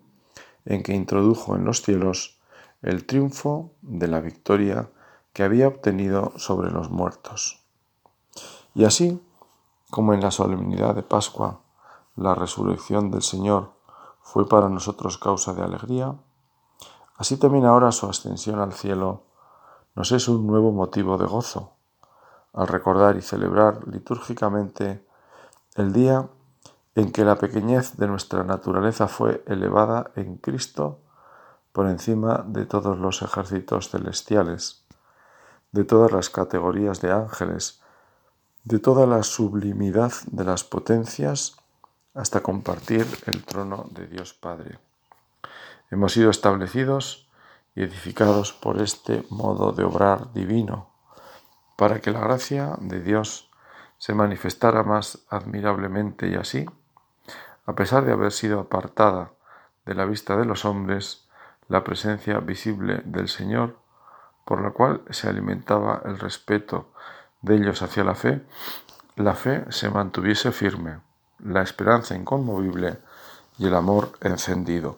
en 0.65 0.83
que 0.83 0.93
introdujo 0.93 1.55
en 1.55 1.65
los 1.65 1.81
cielos 1.81 2.39
el 2.81 3.05
triunfo 3.05 3.73
de 3.81 4.07
la 4.07 4.21
victoria 4.21 4.89
que 5.33 5.43
había 5.43 5.67
obtenido 5.67 6.33
sobre 6.37 6.71
los 6.71 6.89
muertos. 6.89 7.63
Y 8.73 8.85
así 8.85 9.21
como 9.89 10.13
en 10.13 10.21
la 10.21 10.31
solemnidad 10.31 10.95
de 10.95 11.03
Pascua 11.03 11.61
la 12.15 12.35
resurrección 12.35 13.11
del 13.11 13.21
Señor 13.21 13.71
fue 14.21 14.47
para 14.47 14.69
nosotros 14.69 15.17
causa 15.17 15.53
de 15.53 15.63
alegría, 15.63 16.15
así 17.15 17.37
también 17.37 17.65
ahora 17.65 17.91
su 17.91 18.07
ascensión 18.07 18.59
al 18.59 18.73
cielo 18.73 19.23
nos 19.95 20.11
es 20.11 20.27
un 20.27 20.47
nuevo 20.47 20.71
motivo 20.71 21.17
de 21.17 21.25
gozo, 21.25 21.73
al 22.53 22.67
recordar 22.67 23.17
y 23.17 23.21
celebrar 23.21 23.87
litúrgicamente 23.87 25.05
el 25.75 25.93
día 25.93 26.29
en 26.95 27.11
que 27.11 27.25
la 27.25 27.37
pequeñez 27.37 27.97
de 27.97 28.07
nuestra 28.07 28.43
naturaleza 28.43 29.07
fue 29.07 29.43
elevada 29.47 30.11
en 30.15 30.37
Cristo 30.37 30.99
por 31.71 31.87
encima 31.87 32.43
de 32.47 32.65
todos 32.65 32.97
los 32.97 33.21
ejércitos 33.21 33.89
celestiales, 33.89 34.85
de 35.71 35.85
todas 35.85 36.11
las 36.11 36.29
categorías 36.29 36.99
de 36.99 37.11
ángeles, 37.11 37.81
de 38.63 38.79
toda 38.79 39.07
la 39.07 39.23
sublimidad 39.23 40.11
de 40.27 40.43
las 40.43 40.63
potencias 40.63 41.55
hasta 42.13 42.41
compartir 42.41 43.05
el 43.25 43.43
trono 43.43 43.87
de 43.91 44.07
Dios 44.07 44.33
Padre. 44.33 44.79
Hemos 45.89 46.13
sido 46.13 46.29
establecidos 46.29 47.29
y 47.75 47.83
edificados 47.83 48.53
por 48.53 48.81
este 48.81 49.25
modo 49.29 49.71
de 49.71 49.83
obrar 49.83 50.33
divino, 50.33 50.89
para 51.77 51.99
que 51.99 52.11
la 52.11 52.19
gracia 52.19 52.75
de 52.79 53.01
Dios 53.01 53.49
se 53.97 54.13
manifestara 54.13 54.83
más 54.83 55.19
admirablemente 55.29 56.27
y 56.27 56.35
así, 56.35 56.65
a 57.65 57.75
pesar 57.75 58.03
de 58.05 58.11
haber 58.11 58.31
sido 58.31 58.59
apartada 58.59 59.31
de 59.85 59.95
la 59.95 60.05
vista 60.05 60.35
de 60.35 60.45
los 60.45 60.65
hombres, 60.65 61.27
la 61.67 61.83
presencia 61.83 62.39
visible 62.39 63.01
del 63.05 63.29
Señor, 63.29 63.77
por 64.45 64.61
la 64.61 64.71
cual 64.71 65.01
se 65.09 65.29
alimentaba 65.29 66.01
el 66.05 66.19
respeto 66.19 66.91
de 67.41 67.55
ellos 67.55 67.81
hacia 67.81 68.03
la 68.03 68.15
fe, 68.15 68.41
la 69.15 69.35
fe 69.35 69.65
se 69.69 69.89
mantuviese 69.89 70.51
firme, 70.51 70.99
la 71.43 71.61
esperanza 71.61 72.15
inconmovible 72.15 72.99
y 73.57 73.67
el 73.67 73.75
amor 73.75 74.13
encendido. 74.21 74.97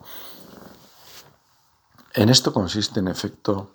En 2.14 2.30
esto 2.30 2.54
consiste, 2.54 3.00
en 3.00 3.08
efecto, 3.08 3.72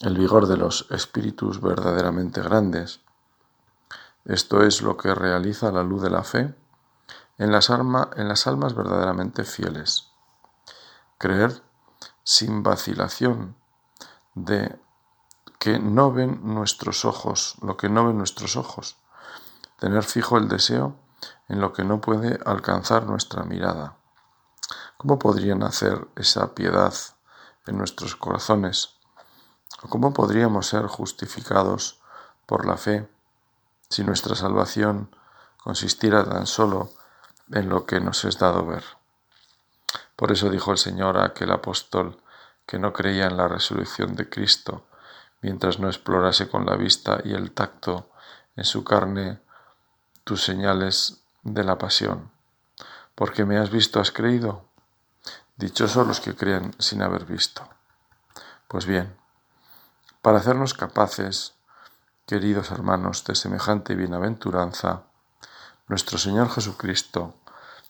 el 0.00 0.16
vigor 0.16 0.46
de 0.46 0.56
los 0.56 0.86
espíritus 0.90 1.60
verdaderamente 1.60 2.42
grandes. 2.42 3.00
Esto 4.24 4.62
es 4.62 4.82
lo 4.82 4.96
que 4.96 5.14
realiza 5.14 5.72
la 5.72 5.82
luz 5.82 6.02
de 6.02 6.10
la 6.10 6.24
fe 6.24 6.54
en 7.38 7.52
las, 7.52 7.70
almas 7.70 8.74
verdaderamente 8.74 9.44
fieles. 9.44 10.08
Creer 11.16 11.62
sin 12.22 12.62
vacilación 12.62 13.56
de 14.34 14.78
que 15.58 15.78
no 15.78 16.12
ven 16.12 16.40
nuestros 16.42 17.04
ojos, 17.06 17.56
lo 17.62 17.78
que 17.78 17.88
no 17.88 18.06
ven 18.06 18.18
nuestros 18.18 18.56
ojos. 18.56 18.96
Tener 19.78 20.02
fijo 20.04 20.36
el 20.36 20.48
deseo 20.48 20.96
en 21.50 21.60
lo 21.60 21.72
que 21.72 21.84
no 21.84 22.00
puede 22.00 22.38
alcanzar 22.46 23.06
nuestra 23.06 23.42
mirada. 23.42 23.96
¿Cómo 24.96 25.18
podría 25.18 25.56
nacer 25.56 26.06
esa 26.14 26.54
piedad 26.54 26.94
en 27.66 27.76
nuestros 27.76 28.14
corazones? 28.14 28.94
¿O 29.82 29.88
cómo 29.88 30.12
podríamos 30.12 30.68
ser 30.68 30.86
justificados 30.86 32.00
por 32.46 32.66
la 32.66 32.76
fe 32.76 33.10
si 33.88 34.04
nuestra 34.04 34.36
salvación 34.36 35.14
consistiera 35.62 36.24
tan 36.24 36.46
solo 36.46 36.92
en 37.50 37.68
lo 37.68 37.84
que 37.84 38.00
nos 38.00 38.24
es 38.24 38.38
dado 38.38 38.64
ver? 38.64 38.84
Por 40.14 40.30
eso 40.30 40.50
dijo 40.50 40.70
el 40.70 40.78
Señor 40.78 41.18
a 41.18 41.24
aquel 41.24 41.50
apóstol 41.50 42.22
que 42.64 42.78
no 42.78 42.92
creía 42.92 43.26
en 43.26 43.36
la 43.36 43.48
resurrección 43.48 44.14
de 44.14 44.28
Cristo, 44.28 44.86
mientras 45.40 45.80
no 45.80 45.88
explorase 45.88 46.48
con 46.48 46.64
la 46.64 46.76
vista 46.76 47.20
y 47.24 47.32
el 47.32 47.50
tacto 47.50 48.08
en 48.54 48.64
su 48.64 48.84
carne 48.84 49.40
tus 50.22 50.44
señales 50.44 51.19
de 51.42 51.64
la 51.64 51.78
pasión. 51.78 52.30
Porque 53.14 53.44
me 53.44 53.58
has 53.58 53.70
visto, 53.70 54.00
has 54.00 54.12
creído. 54.12 54.64
Dichosos 55.56 56.06
los 56.06 56.20
que 56.20 56.34
creen 56.34 56.74
sin 56.78 57.02
haber 57.02 57.24
visto. 57.24 57.68
Pues 58.68 58.86
bien, 58.86 59.14
para 60.22 60.38
hacernos 60.38 60.74
capaces, 60.74 61.54
queridos 62.26 62.70
hermanos, 62.70 63.24
de 63.24 63.34
semejante 63.34 63.94
bienaventuranza, 63.94 65.02
nuestro 65.88 66.18
Señor 66.18 66.50
Jesucristo, 66.50 67.34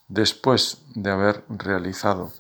después 0.09 0.79
de 0.95 1.11
haber 1.11 1.45
realizado 1.49 2.33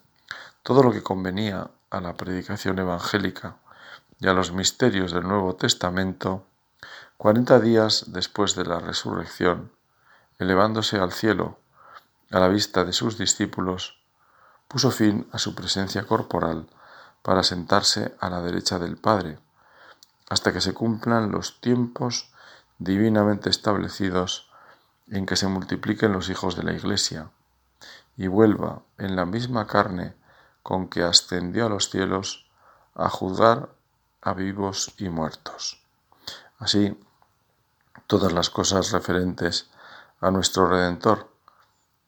todo 0.62 0.82
lo 0.82 0.92
que 0.92 1.02
convenía 1.02 1.70
a 1.90 2.00
la 2.00 2.14
predicación 2.14 2.78
evangélica 2.78 3.56
y 4.20 4.28
a 4.28 4.32
los 4.32 4.52
misterios 4.52 5.12
del 5.12 5.28
Nuevo 5.28 5.56
Testamento, 5.56 6.46
cuarenta 7.16 7.60
días 7.60 8.04
después 8.08 8.54
de 8.54 8.64
la 8.64 8.78
resurrección, 8.78 9.72
elevándose 10.40 10.98
al 10.98 11.12
cielo 11.12 11.58
a 12.30 12.40
la 12.40 12.48
vista 12.48 12.84
de 12.84 12.92
sus 12.92 13.18
discípulos, 13.18 14.00
puso 14.68 14.90
fin 14.90 15.28
a 15.32 15.38
su 15.38 15.54
presencia 15.54 16.06
corporal 16.06 16.66
para 17.22 17.42
sentarse 17.42 18.16
a 18.20 18.30
la 18.30 18.40
derecha 18.40 18.78
del 18.78 18.96
Padre, 18.96 19.38
hasta 20.30 20.52
que 20.52 20.60
se 20.60 20.72
cumplan 20.72 21.30
los 21.30 21.60
tiempos 21.60 22.32
divinamente 22.78 23.50
establecidos 23.50 24.50
en 25.08 25.26
que 25.26 25.36
se 25.36 25.46
multipliquen 25.46 26.12
los 26.12 26.30
hijos 26.30 26.56
de 26.56 26.62
la 26.62 26.72
Iglesia, 26.72 27.30
y 28.16 28.26
vuelva 28.26 28.82
en 28.96 29.16
la 29.16 29.26
misma 29.26 29.66
carne 29.66 30.14
con 30.62 30.88
que 30.88 31.02
ascendió 31.02 31.66
a 31.66 31.68
los 31.68 31.90
cielos 31.90 32.46
a 32.94 33.10
juzgar 33.10 33.70
a 34.22 34.32
vivos 34.32 34.94
y 34.98 35.08
muertos. 35.08 35.82
Así, 36.58 36.98
todas 38.06 38.32
las 38.32 38.50
cosas 38.50 38.92
referentes 38.92 39.69
a 40.20 40.30
nuestro 40.30 40.68
Redentor, 40.68 41.34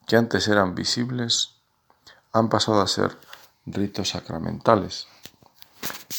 que 0.07 0.17
antes 0.17 0.47
eran 0.47 0.75
visibles, 0.75 1.57
han 2.31 2.49
pasado 2.49 2.81
a 2.81 2.87
ser 2.87 3.17
ritos 3.65 4.09
sacramentales. 4.09 5.07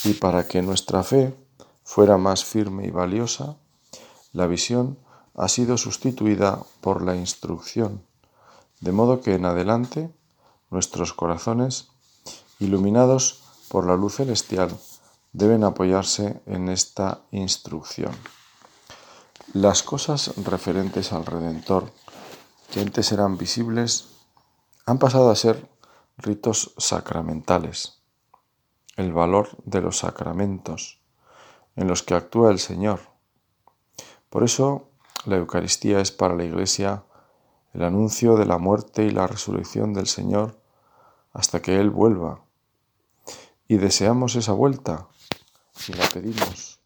Y 0.05 0.15
para 0.15 0.47
que 0.47 0.63
nuestra 0.63 1.03
fe 1.03 1.37
fuera 1.85 2.17
más 2.19 2.45
firme 2.45 2.87
y 2.87 2.91
valiosa, 2.91 3.57
la 4.33 4.47
visión 4.47 4.99
ha 5.37 5.49
sido 5.49 5.77
sustituida 5.77 6.61
por 6.81 7.03
la 7.03 7.17
instrucción, 7.17 8.05
de 8.81 8.93
modo 8.93 9.21
que 9.21 9.35
en 9.35 9.45
adelante 9.45 10.13
nuestros 10.71 11.13
corazones, 11.13 11.89
iluminados 12.59 13.43
por 13.69 13.87
la 13.87 13.97
luz 13.97 14.17
celestial, 14.17 14.77
deben 15.33 15.65
apoyarse 15.65 16.41
en 16.47 16.69
esta 16.69 17.21
instrucción. 17.31 18.13
Las 19.55 19.85
cosas 19.85 20.33
referentes 20.39 21.13
al 21.13 21.25
Redentor, 21.25 21.93
que 22.73 22.81
antes 22.81 23.13
eran 23.13 23.39
visibles, 23.39 24.09
han 24.85 24.99
pasado 24.99 25.31
a 25.31 25.37
ser 25.37 25.71
ritos 26.17 26.75
sacramentales. 26.77 28.03
El 28.97 29.13
valor 29.13 29.51
de 29.65 29.81
los 29.81 29.99
sacramentos 29.99 30.99
en 31.77 31.87
los 31.87 32.03
que 32.03 32.15
actúa 32.15 32.51
el 32.51 32.59
Señor. 32.59 32.99
Por 34.29 34.43
eso 34.43 34.89
la 35.25 35.37
Eucaristía 35.37 36.01
es 36.01 36.11
para 36.11 36.35
la 36.35 36.43
Iglesia 36.43 37.05
el 37.75 37.85
anuncio 37.85 38.35
de 38.35 38.47
la 38.47 38.59
muerte 38.59 39.05
y 39.05 39.11
la 39.11 39.29
resurrección 39.29 39.95
del 39.95 40.09
Señor 40.09 40.59
hasta 41.33 41.63
que 41.63 41.79
Él 41.79 41.91
vuelva. 41.91 42.41
Y 43.69 43.77
deseamos 43.77 44.35
esa 44.35 44.53
vuelta 44.53 45.07
y 45.87 45.93
la 45.93 46.09
pedimos 46.09 46.81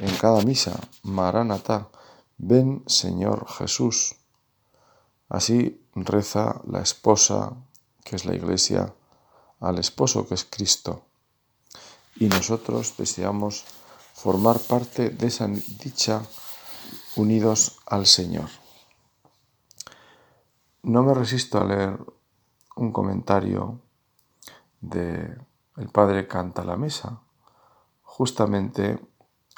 en 0.00 0.16
cada 0.16 0.42
misa, 0.42 0.78
Maranatá, 1.02 1.88
ven 2.38 2.82
Señor 2.86 3.46
Jesús. 3.48 4.16
Así 5.28 5.80
reza 5.94 6.60
la 6.66 6.80
esposa, 6.80 7.52
que 8.04 8.16
es 8.16 8.24
la 8.24 8.34
iglesia, 8.34 8.94
al 9.60 9.78
esposo, 9.78 10.26
que 10.26 10.34
es 10.34 10.44
Cristo. 10.44 11.04
Y 12.16 12.26
nosotros 12.26 12.96
deseamos 12.96 13.64
formar 14.14 14.58
parte 14.58 15.10
de 15.10 15.26
esa 15.26 15.46
dicha 15.46 16.22
unidos 17.16 17.78
al 17.86 18.06
Señor. 18.06 18.48
No 20.82 21.02
me 21.02 21.14
resisto 21.14 21.58
a 21.58 21.64
leer 21.64 21.98
un 22.76 22.92
comentario 22.92 23.80
de 24.80 25.38
el 25.76 25.88
padre 25.88 26.26
Canta 26.26 26.64
la 26.64 26.76
Mesa, 26.76 27.20
justamente 28.02 28.98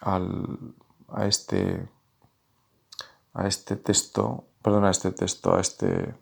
a 0.02 1.26
este 1.26 1.88
a 3.34 3.46
este 3.46 3.76
texto, 3.76 4.44
perdón, 4.62 4.84
a 4.84 4.90
este 4.90 5.10
texto, 5.10 5.54
a 5.54 5.60
este 5.60 6.14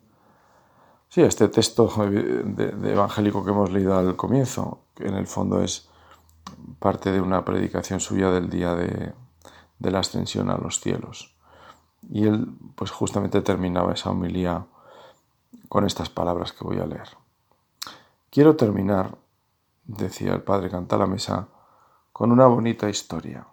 sí, 1.09 1.23
a 1.23 1.27
este 1.27 1.49
texto 1.49 1.87
de, 2.11 2.93
evangélico 2.93 3.45
que 3.45 3.51
hemos 3.51 3.71
leído 3.71 3.97
al 3.97 4.17
comienzo, 4.17 4.85
que 4.95 5.07
en 5.07 5.15
el 5.15 5.27
fondo 5.27 5.63
es 5.63 5.89
parte 6.79 7.13
de 7.13 7.21
una 7.21 7.45
predicación 7.45 8.01
suya 8.01 8.31
del 8.31 8.49
día 8.49 8.75
de, 8.75 9.13
de 9.79 9.91
la 9.91 10.01
ascensión 10.01 10.51
a 10.51 10.57
los 10.57 10.81
cielos. 10.81 11.35
Y 12.11 12.27
él, 12.27 12.57
pues 12.75 12.91
justamente 12.91 13.43
terminaba 13.43 13.93
esa 13.93 14.11
homilía 14.11 14.67
con 15.69 15.85
estas 15.85 16.09
palabras 16.09 16.53
que 16.53 16.65
voy 16.65 16.79
a 16.79 16.87
leer. 16.87 17.09
Quiero 18.31 18.57
terminar, 18.57 19.17
decía 19.85 20.33
el 20.33 20.43
padre 20.43 20.71
Canta 20.71 20.97
la 20.97 21.07
Mesa, 21.07 21.49
con 22.13 22.33
una 22.33 22.47
bonita 22.47 22.89
historia. 22.89 23.47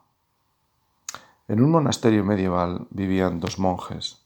En 1.50 1.64
un 1.64 1.72
monasterio 1.72 2.24
medieval 2.24 2.86
vivían 2.92 3.40
dos 3.40 3.58
monjes, 3.58 4.22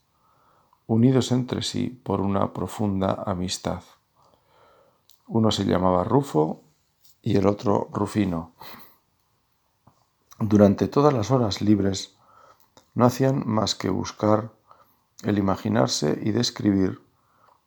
unidos 0.87 1.31
entre 1.31 1.61
sí 1.61 1.87
por 1.87 2.19
una 2.19 2.51
profunda 2.51 3.23
amistad. 3.25 3.81
Uno 5.27 5.49
se 5.49 5.63
llamaba 5.63 6.03
Rufo 6.03 6.63
y 7.21 7.37
el 7.37 7.47
otro 7.47 7.87
Rufino. 7.93 8.51
Durante 10.37 10.89
todas 10.89 11.13
las 11.13 11.31
horas 11.31 11.61
libres 11.61 12.17
no 12.93 13.05
hacían 13.05 13.43
más 13.47 13.73
que 13.73 13.87
buscar 13.87 14.51
el 15.23 15.37
imaginarse 15.37 16.19
y 16.21 16.31
describir 16.31 17.01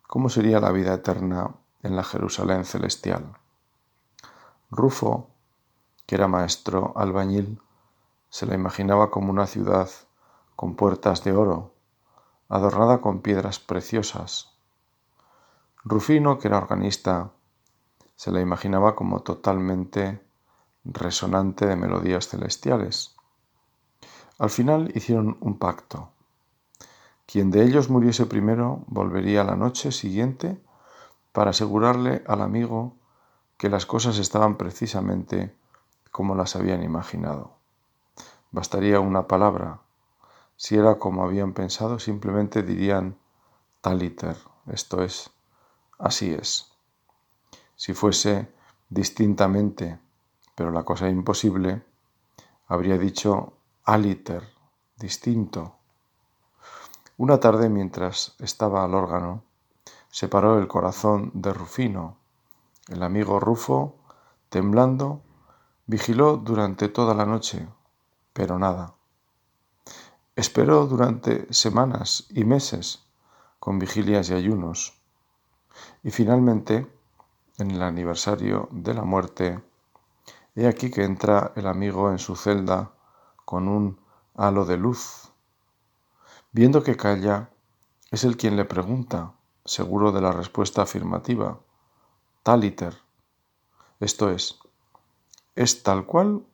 cómo 0.06 0.28
sería 0.28 0.60
la 0.60 0.70
vida 0.70 0.92
eterna 0.92 1.54
en 1.82 1.96
la 1.96 2.04
Jerusalén 2.04 2.66
celestial. 2.66 3.32
Rufo 4.70 5.30
que 6.04 6.16
era 6.16 6.28
maestro 6.28 6.92
albañil, 6.94 7.58
se 8.28 8.46
la 8.46 8.54
imaginaba 8.54 9.10
como 9.10 9.30
una 9.30 9.46
ciudad 9.46 9.88
con 10.54 10.74
puertas 10.74 11.24
de 11.24 11.32
oro, 11.32 11.74
adornada 12.48 13.00
con 13.00 13.20
piedras 13.20 13.58
preciosas. 13.58 14.52
Rufino, 15.84 16.38
que 16.38 16.48
era 16.48 16.58
organista, 16.58 17.32
se 18.16 18.30
la 18.30 18.40
imaginaba 18.40 18.96
como 18.96 19.20
totalmente 19.20 20.20
resonante 20.84 21.66
de 21.66 21.76
melodías 21.76 22.28
celestiales. 22.28 23.16
Al 24.38 24.50
final 24.50 24.90
hicieron 24.94 25.36
un 25.40 25.58
pacto. 25.58 26.10
Quien 27.26 27.50
de 27.50 27.64
ellos 27.64 27.90
muriese 27.90 28.26
primero 28.26 28.84
volvería 28.86 29.44
la 29.44 29.56
noche 29.56 29.92
siguiente 29.92 30.60
para 31.32 31.50
asegurarle 31.50 32.22
al 32.26 32.40
amigo 32.40 32.96
que 33.56 33.68
las 33.68 33.86
cosas 33.86 34.18
estaban 34.18 34.56
precisamente 34.56 35.54
como 36.10 36.34
las 36.34 36.56
habían 36.56 36.82
imaginado. 36.82 37.56
Bastaría 38.56 39.00
una 39.00 39.28
palabra. 39.28 39.80
Si 40.56 40.76
era 40.76 40.98
como 40.98 41.22
habían 41.22 41.52
pensado, 41.52 41.98
simplemente 41.98 42.62
dirían 42.62 43.18
taliter, 43.82 44.34
esto 44.72 45.02
es, 45.02 45.30
así 45.98 46.32
es. 46.32 46.72
Si 47.74 47.92
fuese 47.92 48.50
distintamente, 48.88 49.98
pero 50.54 50.70
la 50.70 50.84
cosa 50.84 51.10
imposible, 51.10 51.84
habría 52.66 52.96
dicho 52.96 53.52
aliter, 53.84 54.48
distinto. 54.96 55.74
Una 57.18 57.38
tarde, 57.38 57.68
mientras 57.68 58.36
estaba 58.38 58.84
al 58.84 58.94
órgano, 58.94 59.42
se 60.08 60.28
paró 60.28 60.58
el 60.58 60.66
corazón 60.66 61.30
de 61.34 61.52
Rufino. 61.52 62.16
El 62.88 63.02
amigo 63.02 63.38
Rufo, 63.38 63.96
temblando, 64.48 65.20
vigiló 65.84 66.38
durante 66.38 66.88
toda 66.88 67.14
la 67.14 67.26
noche, 67.26 67.68
pero 68.36 68.58
nada. 68.58 68.92
Esperó 70.36 70.86
durante 70.86 71.50
semanas 71.54 72.26
y 72.28 72.44
meses, 72.44 73.02
con 73.58 73.78
vigilias 73.78 74.28
y 74.28 74.34
ayunos. 74.34 74.92
Y 76.02 76.10
finalmente, 76.10 76.86
en 77.56 77.70
el 77.70 77.82
aniversario 77.82 78.68
de 78.72 78.92
la 78.92 79.04
muerte, 79.04 79.64
he 80.54 80.66
aquí 80.66 80.90
que 80.90 81.04
entra 81.04 81.52
el 81.56 81.66
amigo 81.66 82.10
en 82.10 82.18
su 82.18 82.36
celda 82.36 82.92
con 83.46 83.68
un 83.68 83.98
halo 84.34 84.66
de 84.66 84.76
luz. 84.76 85.32
Viendo 86.52 86.82
que 86.82 86.98
calla, 86.98 87.48
es 88.10 88.24
el 88.24 88.36
quien 88.36 88.56
le 88.56 88.66
pregunta, 88.66 89.32
seguro 89.64 90.12
de 90.12 90.20
la 90.20 90.32
respuesta 90.32 90.82
afirmativa. 90.82 91.58
Taliter. 92.42 92.98
Esto 93.98 94.28
es, 94.28 94.58
¿es 95.54 95.82
tal 95.82 96.04
cual 96.04 96.44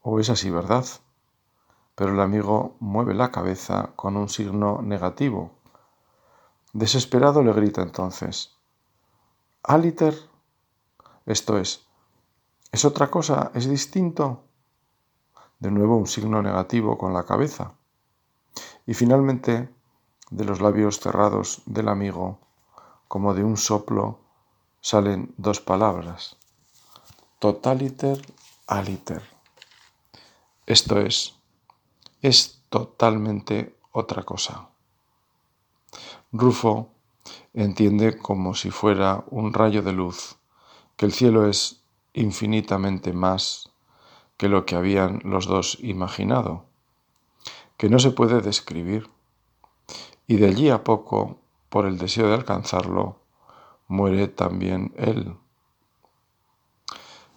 o 0.00 0.20
es 0.20 0.30
así 0.30 0.48
verdad? 0.48 0.84
Pero 1.94 2.12
el 2.12 2.20
amigo 2.20 2.76
mueve 2.80 3.14
la 3.14 3.30
cabeza 3.30 3.92
con 3.96 4.16
un 4.16 4.28
signo 4.28 4.82
negativo. 4.82 5.52
Desesperado 6.72 7.42
le 7.42 7.52
grita 7.52 7.82
entonces, 7.82 8.56
Aliter. 9.62 10.14
Esto 11.24 11.56
es, 11.56 11.86
¿es 12.70 12.84
otra 12.84 13.10
cosa? 13.10 13.50
¿Es 13.54 13.66
distinto? 13.68 14.44
De 15.58 15.70
nuevo 15.70 15.96
un 15.96 16.06
signo 16.06 16.42
negativo 16.42 16.98
con 16.98 17.14
la 17.14 17.24
cabeza. 17.24 17.72
Y 18.86 18.92
finalmente, 18.92 19.72
de 20.30 20.44
los 20.44 20.60
labios 20.60 21.00
cerrados 21.00 21.62
del 21.64 21.88
amigo, 21.88 22.40
como 23.08 23.32
de 23.32 23.42
un 23.42 23.56
soplo, 23.56 24.20
salen 24.80 25.32
dos 25.38 25.60
palabras. 25.60 26.36
Totaliter, 27.38 28.20
aliter. 28.66 29.22
Esto 30.66 30.98
es, 30.98 31.38
es 32.28 32.62
totalmente 32.68 33.76
otra 33.92 34.22
cosa. 34.22 34.68
Rufo 36.32 36.88
entiende 37.52 38.18
como 38.18 38.54
si 38.54 38.70
fuera 38.70 39.24
un 39.30 39.52
rayo 39.52 39.82
de 39.82 39.92
luz 39.92 40.36
que 40.96 41.06
el 41.06 41.12
cielo 41.12 41.48
es 41.48 41.84
infinitamente 42.12 43.12
más 43.12 43.70
que 44.36 44.48
lo 44.48 44.64
que 44.64 44.74
habían 44.74 45.20
los 45.24 45.46
dos 45.46 45.78
imaginado 45.80 46.64
que 47.76 47.88
no 47.88 47.98
se 47.98 48.10
puede 48.10 48.40
describir, 48.40 49.10
y 50.26 50.36
de 50.36 50.46
allí 50.46 50.70
a 50.70 50.84
poco, 50.84 51.38
por 51.68 51.86
el 51.86 51.98
deseo 51.98 52.28
de 52.28 52.34
alcanzarlo, 52.34 53.16
muere 53.88 54.28
también 54.28 54.94
él. 54.96 55.36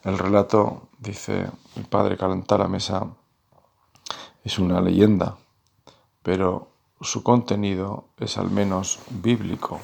El 0.03 0.17
relato, 0.17 0.87
dice 0.99 1.49
el 1.75 1.85
padre 1.85 2.17
la 2.17 2.67
Mesa, 2.67 3.07
es 4.47 4.59
una 4.59 4.79
leyenda, 4.79 5.35
pero 6.23 6.69
su 7.01 7.21
contenido 7.21 8.05
es 8.17 8.37
al 8.37 8.49
menos 8.49 8.99
bíblico. 9.09 9.81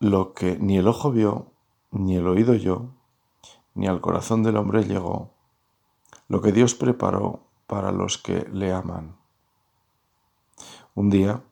Lo 0.00 0.34
que 0.34 0.58
ni 0.58 0.76
el 0.76 0.88
ojo 0.88 1.12
vio, 1.12 1.46
ni 1.92 2.16
el 2.16 2.26
oído 2.26 2.54
yo, 2.54 2.86
ni 3.74 3.86
al 3.86 4.00
corazón 4.00 4.42
del 4.42 4.56
hombre 4.56 4.82
llegó, 4.82 5.30
lo 6.26 6.42
que 6.42 6.50
Dios 6.50 6.74
preparó 6.74 7.44
para 7.68 7.92
los 7.92 8.18
que 8.18 8.44
le 8.52 8.72
aman. 8.72 9.14
Un 10.96 11.10
día, 11.10 11.42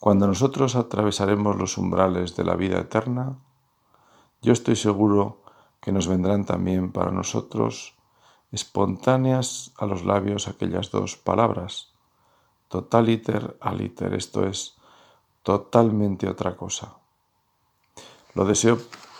cuando 0.00 0.26
nosotros 0.26 0.74
atravesaremos 0.74 1.54
los 1.54 1.78
umbrales 1.78 2.34
de 2.34 2.42
la 2.42 2.56
vida 2.56 2.80
eterna, 2.80 3.38
yo 4.40 4.52
estoy 4.52 4.74
seguro 4.74 5.42
que 5.80 5.92
nos 5.92 6.08
vendrán 6.08 6.44
también 6.44 6.90
para 6.90 7.12
nosotros 7.12 7.94
espontáneas 8.52 9.72
a 9.76 9.86
los 9.86 10.04
labios 10.04 10.46
aquellas 10.46 10.90
dos 10.90 11.16
palabras, 11.16 11.88
totaliter 12.68 13.56
aliter, 13.60 14.14
esto 14.14 14.46
es, 14.46 14.76
totalmente 15.42 16.28
otra 16.28 16.56
cosa. 16.56 16.96
Lo 18.34 18.44
deseo 18.44 18.78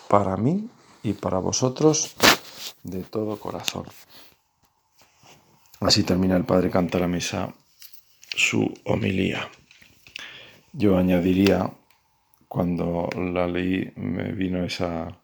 para 0.09 0.37
mí 0.37 0.69
y 1.03 1.15
para 1.15 1.39
vosotros 1.39 2.15
de 2.83 3.03
todo 3.03 3.39
corazón. 3.39 3.87
Así 5.81 6.05
termina 6.05 6.37
el 6.37 6.45
Padre 6.45 6.71
Canta 6.71 6.99
la 6.99 7.09
Misa 7.09 7.53
su 8.21 8.73
homilía. 8.85 9.49
Yo 10.73 10.97
añadiría, 10.97 11.71
cuando 12.49 13.09
la 13.17 13.47
leí 13.47 13.93
me 13.97 14.33
vino 14.33 14.65
esa 14.65 15.19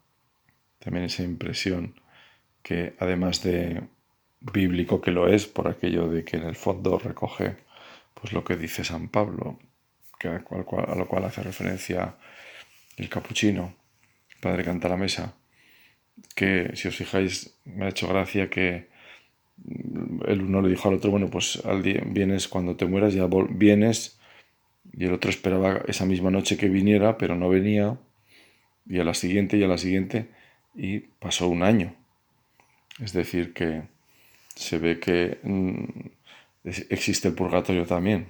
también 0.79 1.07
esa 1.07 1.23
impresión 1.23 1.95
que 2.63 2.97
además 2.99 3.43
de 3.43 3.89
bíblico 4.41 5.01
que 5.01 5.11
lo 5.11 5.29
es 5.29 5.47
por 5.47 5.69
aquello 5.69 6.09
de 6.09 6.25
que 6.25 6.37
en 6.37 6.45
el 6.45 6.57
fondo 6.57 6.99
recoge 6.99 7.57
pues 8.15 8.33
lo 8.33 8.45
que 8.45 8.57
dice 8.57 8.85
San 8.85 9.09
Pablo, 9.09 9.59
que 10.19 10.29
a, 10.29 10.37
a 10.37 10.95
lo 10.97 11.07
cual 11.07 11.25
hace 11.25 11.43
referencia 11.43 12.17
el 12.97 13.09
capuchino, 13.09 13.75
Padre 14.41 14.65
Canta 14.65 14.89
la 14.89 14.97
Mesa, 14.97 15.35
que 16.35 16.73
si 16.75 16.89
os 16.89 16.97
fijáis 16.97 17.57
me 17.65 17.85
ha 17.85 17.89
hecho 17.89 18.09
gracia 18.09 18.51
que 18.51 18.89
el 20.27 20.43
uno 20.43 20.63
le 20.63 20.69
dijo 20.69 20.89
al 20.89 20.95
otro, 20.95 21.11
bueno, 21.11 21.29
pues 21.31 21.65
al 21.65 21.83
día, 21.83 22.03
vienes 22.07 22.49
cuando 22.49 22.77
te 22.77 22.87
mueras, 22.87 23.15
ya 23.15 23.29
vienes, 23.51 24.19
y 24.93 25.05
el 25.05 25.13
otro 25.13 25.31
esperaba 25.31 25.83
esa 25.89 26.07
misma 26.07 26.31
noche 26.31 26.57
que 26.57 26.69
viniera, 26.69 27.19
pero 27.19 27.37
no 27.37 27.49
venía, 27.49 27.99
y 28.87 28.99
a 29.01 29.05
la 29.05 29.15
siguiente 29.15 29.57
y 29.57 29.65
a 29.65 29.69
la 29.69 29.79
siguiente, 29.79 30.29
y 30.75 31.01
pasó 31.01 31.49
un 31.49 31.63
año. 31.63 31.95
Es 33.01 33.13
decir, 33.13 33.53
que 33.53 33.83
se 34.59 34.79
ve 34.79 34.99
que 34.99 35.39
mm, 35.43 35.85
existe 36.91 37.29
el 37.29 37.35
purgatorio 37.35 37.87
también. 37.87 38.29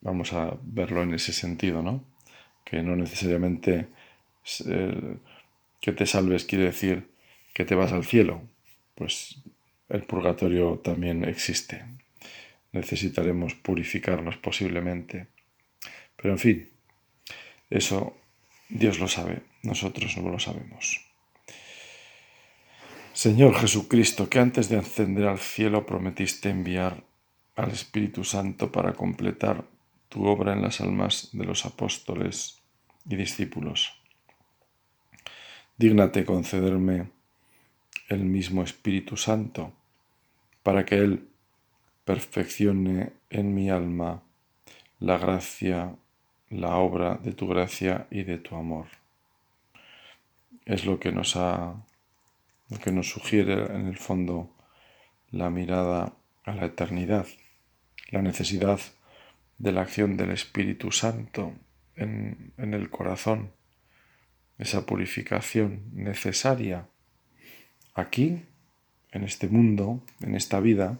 Vamos 0.00 0.32
a 0.32 0.56
verlo 0.62 1.02
en 1.02 1.14
ese 1.14 1.32
sentido, 1.32 1.82
¿no? 1.82 2.04
Que 2.64 2.82
no 2.82 2.96
necesariamente 2.96 3.88
que 5.80 5.92
te 5.92 6.06
salves 6.06 6.44
quiere 6.44 6.64
decir 6.64 7.08
que 7.52 7.64
te 7.64 7.74
vas 7.74 7.92
al 7.92 8.04
cielo. 8.04 8.42
Pues 8.94 9.42
el 9.90 10.02
purgatorio 10.02 10.78
también 10.78 11.24
existe. 11.24 11.84
Necesitaremos 12.72 13.54
purificarnos 13.54 14.38
posiblemente. 14.38 15.26
Pero 16.16 16.32
en 16.32 16.38
fin, 16.38 16.68
eso 17.68 18.16
Dios 18.70 18.98
lo 18.98 19.08
sabe, 19.08 19.42
nosotros 19.62 20.16
no 20.16 20.30
lo 20.30 20.38
sabemos. 20.38 21.11
Señor 23.12 23.54
Jesucristo, 23.56 24.30
que 24.30 24.38
antes 24.38 24.70
de 24.70 24.78
ascender 24.78 25.26
al 25.26 25.38
cielo 25.38 25.84
prometiste 25.84 26.48
enviar 26.48 27.04
al 27.56 27.70
Espíritu 27.70 28.24
Santo 28.24 28.72
para 28.72 28.94
completar 28.94 29.64
tu 30.08 30.26
obra 30.26 30.54
en 30.54 30.62
las 30.62 30.80
almas 30.80 31.28
de 31.32 31.44
los 31.44 31.66
apóstoles 31.66 32.62
y 33.04 33.16
discípulos. 33.16 34.00
Dígnate 35.76 36.24
concederme 36.24 37.10
el 38.08 38.24
mismo 38.24 38.62
Espíritu 38.62 39.16
Santo 39.16 39.72
para 40.62 40.84
que 40.84 40.96
Él 40.96 41.28
perfeccione 42.04 43.12
en 43.28 43.54
mi 43.54 43.68
alma 43.68 44.22
la 45.00 45.18
gracia, 45.18 45.96
la 46.48 46.76
obra 46.76 47.16
de 47.16 47.32
tu 47.32 47.46
gracia 47.46 48.06
y 48.10 48.22
de 48.22 48.38
tu 48.38 48.56
amor. 48.56 48.86
Es 50.64 50.86
lo 50.86 50.98
que 50.98 51.12
nos 51.12 51.36
ha, 51.36 51.74
que 52.78 52.92
nos 52.92 53.10
sugiere 53.10 53.66
en 53.74 53.86
el 53.86 53.96
fondo 53.96 54.54
la 55.30 55.50
mirada 55.50 56.14
a 56.44 56.54
la 56.54 56.66
eternidad, 56.66 57.26
la 58.10 58.22
necesidad 58.22 58.80
de 59.58 59.72
la 59.72 59.82
acción 59.82 60.16
del 60.16 60.30
Espíritu 60.30 60.90
Santo 60.90 61.54
en, 61.96 62.52
el 62.56 62.90
corazón, 62.90 63.52
esa 64.58 64.86
purificación 64.86 65.84
necesaria 65.92 66.88
aquí 67.94 68.42
en 69.12 69.24
este 69.24 69.48
mundo, 69.48 70.02
en 70.20 70.34
esta 70.34 70.60
vida, 70.60 70.98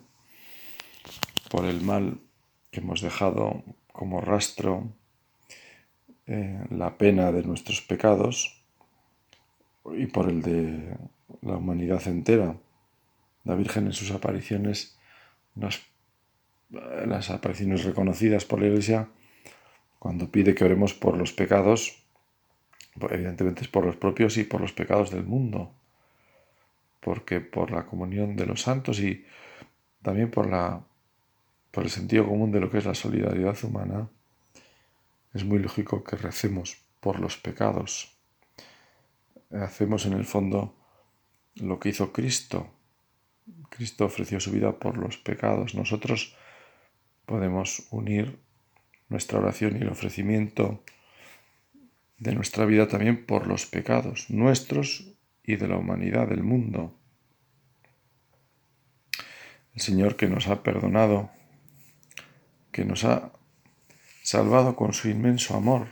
por 1.50 1.64
el 1.64 1.80
mal 1.80 2.18
que 2.70 2.80
hemos 2.80 3.00
dejado 3.00 3.64
como 3.92 4.20
rastro, 4.20 4.92
eh, 6.26 6.64
la 6.70 6.96
pena 6.96 7.32
de 7.32 7.42
nuestros 7.42 7.82
pecados, 7.82 8.62
y 9.84 10.06
por 10.06 10.28
el 10.28 10.42
de 10.42 10.96
la 11.40 11.56
humanidad 11.56 12.06
entera. 12.06 12.56
La 13.44 13.54
Virgen 13.54 13.86
en 13.86 13.92
sus 13.92 14.10
apariciones, 14.10 14.98
las 15.54 17.30
apariciones 17.30 17.84
reconocidas 17.84 18.44
por 18.44 18.60
la 18.60 18.66
Iglesia, 18.68 19.08
cuando 19.98 20.30
pide 20.30 20.54
que 20.54 20.64
oremos 20.64 20.94
por 20.94 21.16
los 21.16 21.32
pecados, 21.32 22.04
evidentemente 23.10 23.62
es 23.62 23.68
por 23.68 23.86
los 23.86 23.96
propios 23.96 24.36
y 24.36 24.44
por 24.44 24.60
los 24.60 24.72
pecados 24.72 25.10
del 25.10 25.24
mundo, 25.24 25.72
porque 27.00 27.40
por 27.40 27.70
la 27.70 27.86
comunión 27.86 28.36
de 28.36 28.46
los 28.46 28.62
santos 28.62 29.00
y 29.00 29.24
también 30.02 30.30
por, 30.30 30.48
la, 30.48 30.84
por 31.70 31.84
el 31.84 31.90
sentido 31.90 32.26
común 32.26 32.52
de 32.52 32.60
lo 32.60 32.70
que 32.70 32.78
es 32.78 32.84
la 32.84 32.94
solidaridad 32.94 33.56
humana, 33.64 34.08
es 35.34 35.44
muy 35.44 35.58
lógico 35.58 36.04
que 36.04 36.16
recemos 36.16 36.76
por 37.00 37.18
los 37.18 37.38
pecados. 37.38 38.16
Hacemos 39.50 40.06
en 40.06 40.14
el 40.14 40.24
fondo 40.24 40.74
lo 41.56 41.78
que 41.78 41.90
hizo 41.90 42.12
Cristo. 42.12 42.70
Cristo 43.70 44.04
ofreció 44.04 44.40
su 44.40 44.50
vida 44.50 44.78
por 44.78 44.98
los 44.98 45.18
pecados. 45.18 45.74
Nosotros 45.74 46.36
podemos 47.26 47.86
unir 47.90 48.38
nuestra 49.08 49.38
oración 49.38 49.76
y 49.76 49.80
el 49.80 49.88
ofrecimiento 49.88 50.82
de 52.18 52.34
nuestra 52.34 52.64
vida 52.66 52.88
también 52.88 53.26
por 53.26 53.46
los 53.46 53.66
pecados 53.66 54.30
nuestros 54.30 55.12
y 55.44 55.56
de 55.56 55.68
la 55.68 55.76
humanidad, 55.76 56.28
del 56.28 56.42
mundo. 56.42 56.96
El 59.74 59.80
Señor 59.80 60.16
que 60.16 60.28
nos 60.28 60.48
ha 60.48 60.62
perdonado, 60.62 61.30
que 62.70 62.84
nos 62.84 63.04
ha 63.04 63.32
salvado 64.22 64.76
con 64.76 64.92
su 64.92 65.08
inmenso 65.08 65.56
amor. 65.56 65.88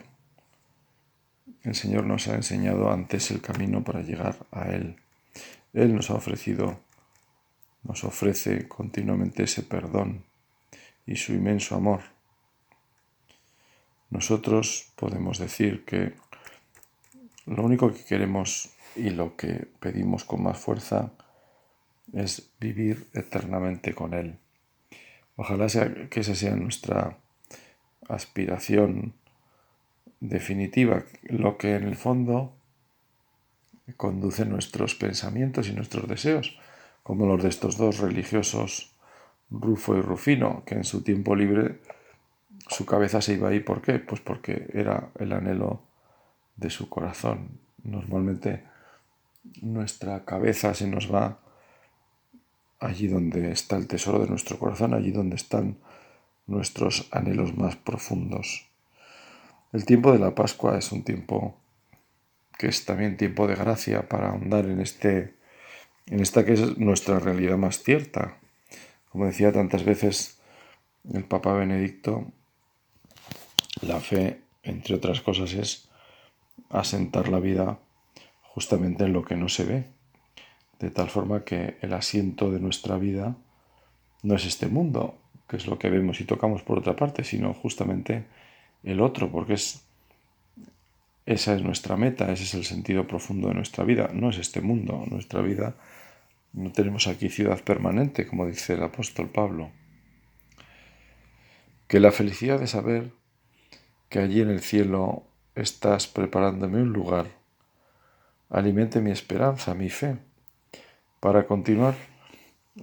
El 1.62 1.74
Señor 1.74 2.04
nos 2.04 2.28
ha 2.28 2.36
enseñado 2.36 2.90
antes 2.90 3.30
el 3.30 3.40
camino 3.40 3.82
para 3.82 4.02
llegar 4.02 4.36
a 4.52 4.68
Él. 4.68 4.96
Él 5.72 5.94
nos 5.94 6.10
ha 6.10 6.14
ofrecido, 6.14 6.80
nos 7.82 8.04
ofrece 8.04 8.66
continuamente 8.68 9.44
ese 9.44 9.62
perdón 9.62 10.24
y 11.06 11.16
su 11.16 11.32
inmenso 11.32 11.76
amor. 11.76 12.02
Nosotros 14.10 14.92
podemos 14.96 15.38
decir 15.38 15.84
que 15.84 16.14
lo 17.46 17.62
único 17.62 17.92
que 17.92 18.04
queremos 18.04 18.70
y 18.96 19.10
lo 19.10 19.36
que 19.36 19.68
pedimos 19.78 20.24
con 20.24 20.42
más 20.42 20.58
fuerza 20.58 21.12
es 22.12 22.50
vivir 22.58 23.06
eternamente 23.12 23.94
con 23.94 24.14
Él. 24.14 24.36
Ojalá 25.36 25.68
sea, 25.68 26.08
que 26.10 26.20
esa 26.20 26.34
sea 26.34 26.56
nuestra 26.56 27.16
aspiración 28.08 29.14
definitiva, 30.18 31.04
lo 31.22 31.56
que 31.56 31.76
en 31.76 31.84
el 31.84 31.96
fondo 31.96 32.52
conduce 33.96 34.44
nuestros 34.44 34.94
pensamientos 34.94 35.68
y 35.68 35.72
nuestros 35.72 36.08
deseos, 36.08 36.58
como 37.02 37.26
los 37.26 37.42
de 37.42 37.48
estos 37.48 37.76
dos 37.76 37.98
religiosos, 37.98 38.94
Rufo 39.50 39.96
y 39.96 40.00
Rufino, 40.00 40.62
que 40.64 40.76
en 40.76 40.84
su 40.84 41.02
tiempo 41.02 41.34
libre 41.34 41.80
su 42.68 42.86
cabeza 42.86 43.20
se 43.20 43.34
iba 43.34 43.48
ahí. 43.48 43.60
¿Por 43.60 43.82
qué? 43.82 43.98
Pues 43.98 44.20
porque 44.20 44.68
era 44.72 45.10
el 45.18 45.32
anhelo 45.32 45.82
de 46.56 46.70
su 46.70 46.88
corazón. 46.88 47.58
Normalmente 47.82 48.64
nuestra 49.62 50.24
cabeza 50.24 50.74
se 50.74 50.86
nos 50.86 51.12
va 51.12 51.38
allí 52.78 53.08
donde 53.08 53.50
está 53.50 53.76
el 53.76 53.86
tesoro 53.86 54.20
de 54.20 54.28
nuestro 54.28 54.58
corazón, 54.58 54.94
allí 54.94 55.10
donde 55.10 55.36
están 55.36 55.78
nuestros 56.46 57.08
anhelos 57.10 57.56
más 57.56 57.76
profundos. 57.76 58.66
El 59.72 59.84
tiempo 59.84 60.12
de 60.12 60.18
la 60.18 60.34
Pascua 60.34 60.78
es 60.78 60.90
un 60.90 61.04
tiempo 61.04 61.59
que 62.60 62.68
es 62.68 62.84
también 62.84 63.16
tiempo 63.16 63.46
de 63.46 63.54
gracia 63.54 64.06
para 64.06 64.28
ahondar 64.28 64.66
en 64.66 64.82
este 64.82 65.32
en 66.08 66.20
esta 66.20 66.44
que 66.44 66.52
es 66.52 66.76
nuestra 66.76 67.18
realidad 67.18 67.56
más 67.56 67.82
cierta. 67.82 68.36
Como 69.08 69.24
decía 69.24 69.50
tantas 69.50 69.82
veces 69.82 70.38
el 71.10 71.24
Papa 71.24 71.54
Benedicto, 71.54 72.30
la 73.80 73.98
fe, 73.98 74.42
entre 74.62 74.96
otras 74.96 75.22
cosas, 75.22 75.54
es 75.54 75.88
asentar 76.68 77.28
la 77.28 77.40
vida 77.40 77.78
justamente 78.42 79.04
en 79.04 79.14
lo 79.14 79.24
que 79.24 79.36
no 79.36 79.48
se 79.48 79.64
ve, 79.64 79.84
de 80.80 80.90
tal 80.90 81.08
forma 81.08 81.44
que 81.44 81.78
el 81.80 81.94
asiento 81.94 82.50
de 82.50 82.60
nuestra 82.60 82.98
vida 82.98 83.36
no 84.22 84.34
es 84.34 84.44
este 84.44 84.66
mundo, 84.66 85.16
que 85.48 85.56
es 85.56 85.66
lo 85.66 85.78
que 85.78 85.88
vemos 85.88 86.20
y 86.20 86.24
tocamos 86.24 86.60
por 86.60 86.78
otra 86.78 86.94
parte, 86.94 87.24
sino 87.24 87.54
justamente 87.54 88.26
el 88.82 89.00
otro, 89.00 89.30
porque 89.32 89.54
es 89.54 89.86
esa 91.30 91.54
es 91.54 91.62
nuestra 91.62 91.96
meta, 91.96 92.32
ese 92.32 92.42
es 92.42 92.54
el 92.54 92.64
sentido 92.64 93.06
profundo 93.06 93.48
de 93.48 93.54
nuestra 93.54 93.84
vida, 93.84 94.10
no 94.12 94.30
es 94.30 94.38
este 94.38 94.60
mundo, 94.60 95.04
nuestra 95.08 95.40
vida 95.40 95.76
no 96.52 96.72
tenemos 96.72 97.06
aquí 97.06 97.28
ciudad 97.28 97.62
permanente, 97.62 98.26
como 98.26 98.46
dice 98.46 98.74
el 98.74 98.82
apóstol 98.82 99.28
Pablo. 99.28 99.70
Que 101.86 102.00
la 102.00 102.10
felicidad 102.10 102.58
de 102.58 102.66
saber 102.66 103.12
que 104.08 104.18
allí 104.18 104.40
en 104.40 104.50
el 104.50 104.60
cielo 104.60 105.22
estás 105.54 106.08
preparándome 106.08 106.82
un 106.82 106.92
lugar, 106.92 107.28
alimente 108.48 109.00
mi 109.00 109.12
esperanza, 109.12 109.72
mi 109.74 109.88
fe, 109.88 110.18
para 111.20 111.46
continuar 111.46 111.94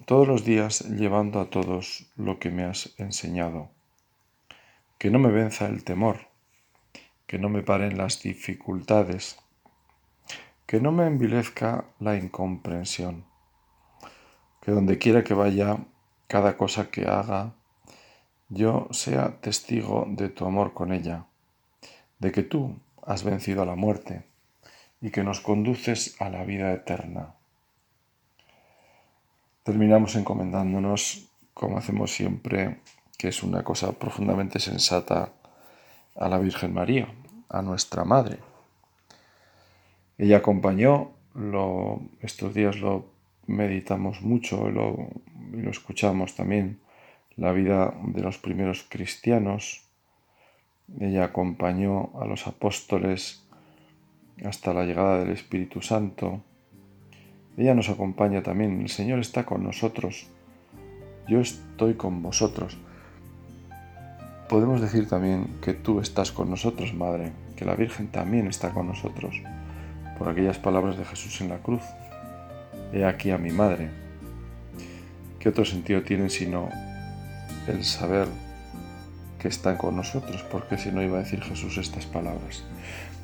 todos 0.05 0.25
los 0.25 0.45
días 0.45 0.85
llevando 0.89 1.41
a 1.41 1.49
todos 1.49 2.09
lo 2.15 2.39
que 2.39 2.49
me 2.49 2.63
has 2.63 2.93
enseñado. 2.97 3.71
Que 4.97 5.11
no 5.11 5.19
me 5.19 5.31
venza 5.31 5.67
el 5.67 5.83
temor, 5.83 6.26
que 7.27 7.37
no 7.37 7.49
me 7.49 7.61
paren 7.61 7.97
las 7.97 8.21
dificultades, 8.21 9.37
que 10.65 10.79
no 10.79 10.91
me 10.91 11.05
envilezca 11.05 11.85
la 11.99 12.15
incomprensión, 12.15 13.25
que 14.61 14.71
donde 14.71 14.97
quiera 14.97 15.23
que 15.23 15.33
vaya, 15.33 15.77
cada 16.27 16.57
cosa 16.57 16.89
que 16.89 17.05
haga, 17.05 17.53
yo 18.49 18.87
sea 18.91 19.39
testigo 19.41 20.05
de 20.07 20.29
tu 20.29 20.45
amor 20.45 20.73
con 20.73 20.93
ella, 20.93 21.25
de 22.19 22.31
que 22.31 22.43
tú 22.43 22.79
has 23.05 23.23
vencido 23.23 23.61
a 23.61 23.65
la 23.65 23.75
muerte 23.75 24.23
y 25.01 25.11
que 25.11 25.23
nos 25.23 25.41
conduces 25.41 26.19
a 26.19 26.29
la 26.29 26.43
vida 26.43 26.73
eterna. 26.73 27.35
Terminamos 29.63 30.15
encomendándonos, 30.15 31.29
como 31.53 31.77
hacemos 31.77 32.11
siempre, 32.11 32.79
que 33.17 33.27
es 33.29 33.43
una 33.43 33.63
cosa 33.63 33.91
profundamente 33.93 34.59
sensata, 34.59 35.33
a 36.17 36.27
la 36.29 36.39
Virgen 36.39 36.73
María, 36.73 37.07
a 37.49 37.61
nuestra 37.61 38.03
Madre. 38.03 38.39
Ella 40.17 40.37
acompañó, 40.37 41.11
lo, 41.35 42.01
estos 42.21 42.53
días 42.53 42.79
lo 42.79 43.05
meditamos 43.45 44.21
mucho 44.21 44.69
lo, 44.69 45.09
y 45.53 45.61
lo 45.61 45.71
escuchamos 45.71 46.35
también, 46.35 46.79
la 47.35 47.51
vida 47.51 47.93
de 48.03 48.21
los 48.21 48.37
primeros 48.37 48.85
cristianos. 48.89 49.83
Ella 50.99 51.25
acompañó 51.25 52.11
a 52.19 52.25
los 52.25 52.47
apóstoles 52.47 53.43
hasta 54.43 54.73
la 54.73 54.85
llegada 54.85 55.19
del 55.19 55.31
Espíritu 55.31 55.81
Santo 55.81 56.41
ella 57.57 57.73
nos 57.73 57.89
acompaña 57.89 58.43
también. 58.43 58.81
El 58.81 58.89
Señor 58.89 59.19
está 59.19 59.43
con 59.43 59.63
nosotros. 59.63 60.27
Yo 61.27 61.41
estoy 61.41 61.95
con 61.95 62.21
vosotros. 62.21 62.77
Podemos 64.49 64.79
decir 64.79 65.09
también 65.09 65.47
que 65.61 65.73
tú 65.73 65.99
estás 65.99 66.31
con 66.31 66.49
nosotros, 66.49 66.93
Madre, 66.93 67.33
que 67.57 67.65
la 67.65 67.75
Virgen 67.75 68.07
también 68.07 68.47
está 68.47 68.69
con 68.69 68.87
nosotros, 68.87 69.35
por 70.17 70.29
aquellas 70.29 70.57
palabras 70.57 70.97
de 70.97 71.03
Jesús 71.03 71.41
en 71.41 71.49
la 71.49 71.57
cruz. 71.57 71.83
He 72.93 73.03
aquí 73.03 73.31
a 73.31 73.37
mi 73.37 73.51
Madre. 73.51 73.89
¿Qué 75.39 75.49
otro 75.49 75.65
sentido 75.65 76.01
tiene 76.03 76.29
sino 76.29 76.69
el 77.67 77.83
saber 77.83 78.27
que 79.39 79.49
está 79.49 79.77
con 79.77 79.97
nosotros? 79.97 80.43
Porque 80.49 80.77
si 80.77 80.91
no 80.91 81.01
iba 81.01 81.17
a 81.17 81.23
decir 81.23 81.41
Jesús 81.41 81.77
estas 81.77 82.05
palabras. 82.05 82.63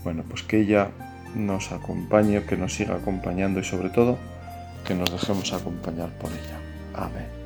Bueno, 0.03 0.23
pues 0.27 0.43
que 0.43 0.59
ella 0.59 0.89
nos 1.35 1.71
acompañe, 1.71 2.43
que 2.43 2.57
nos 2.57 2.75
siga 2.75 2.95
acompañando 2.95 3.61
y 3.61 3.63
sobre 3.63 3.89
todo 3.89 4.17
que 4.85 4.93
nos 4.93 5.09
dejemos 5.09 5.53
acompañar 5.53 6.09
por 6.17 6.31
ella. 6.31 6.59
Amén. 6.93 7.42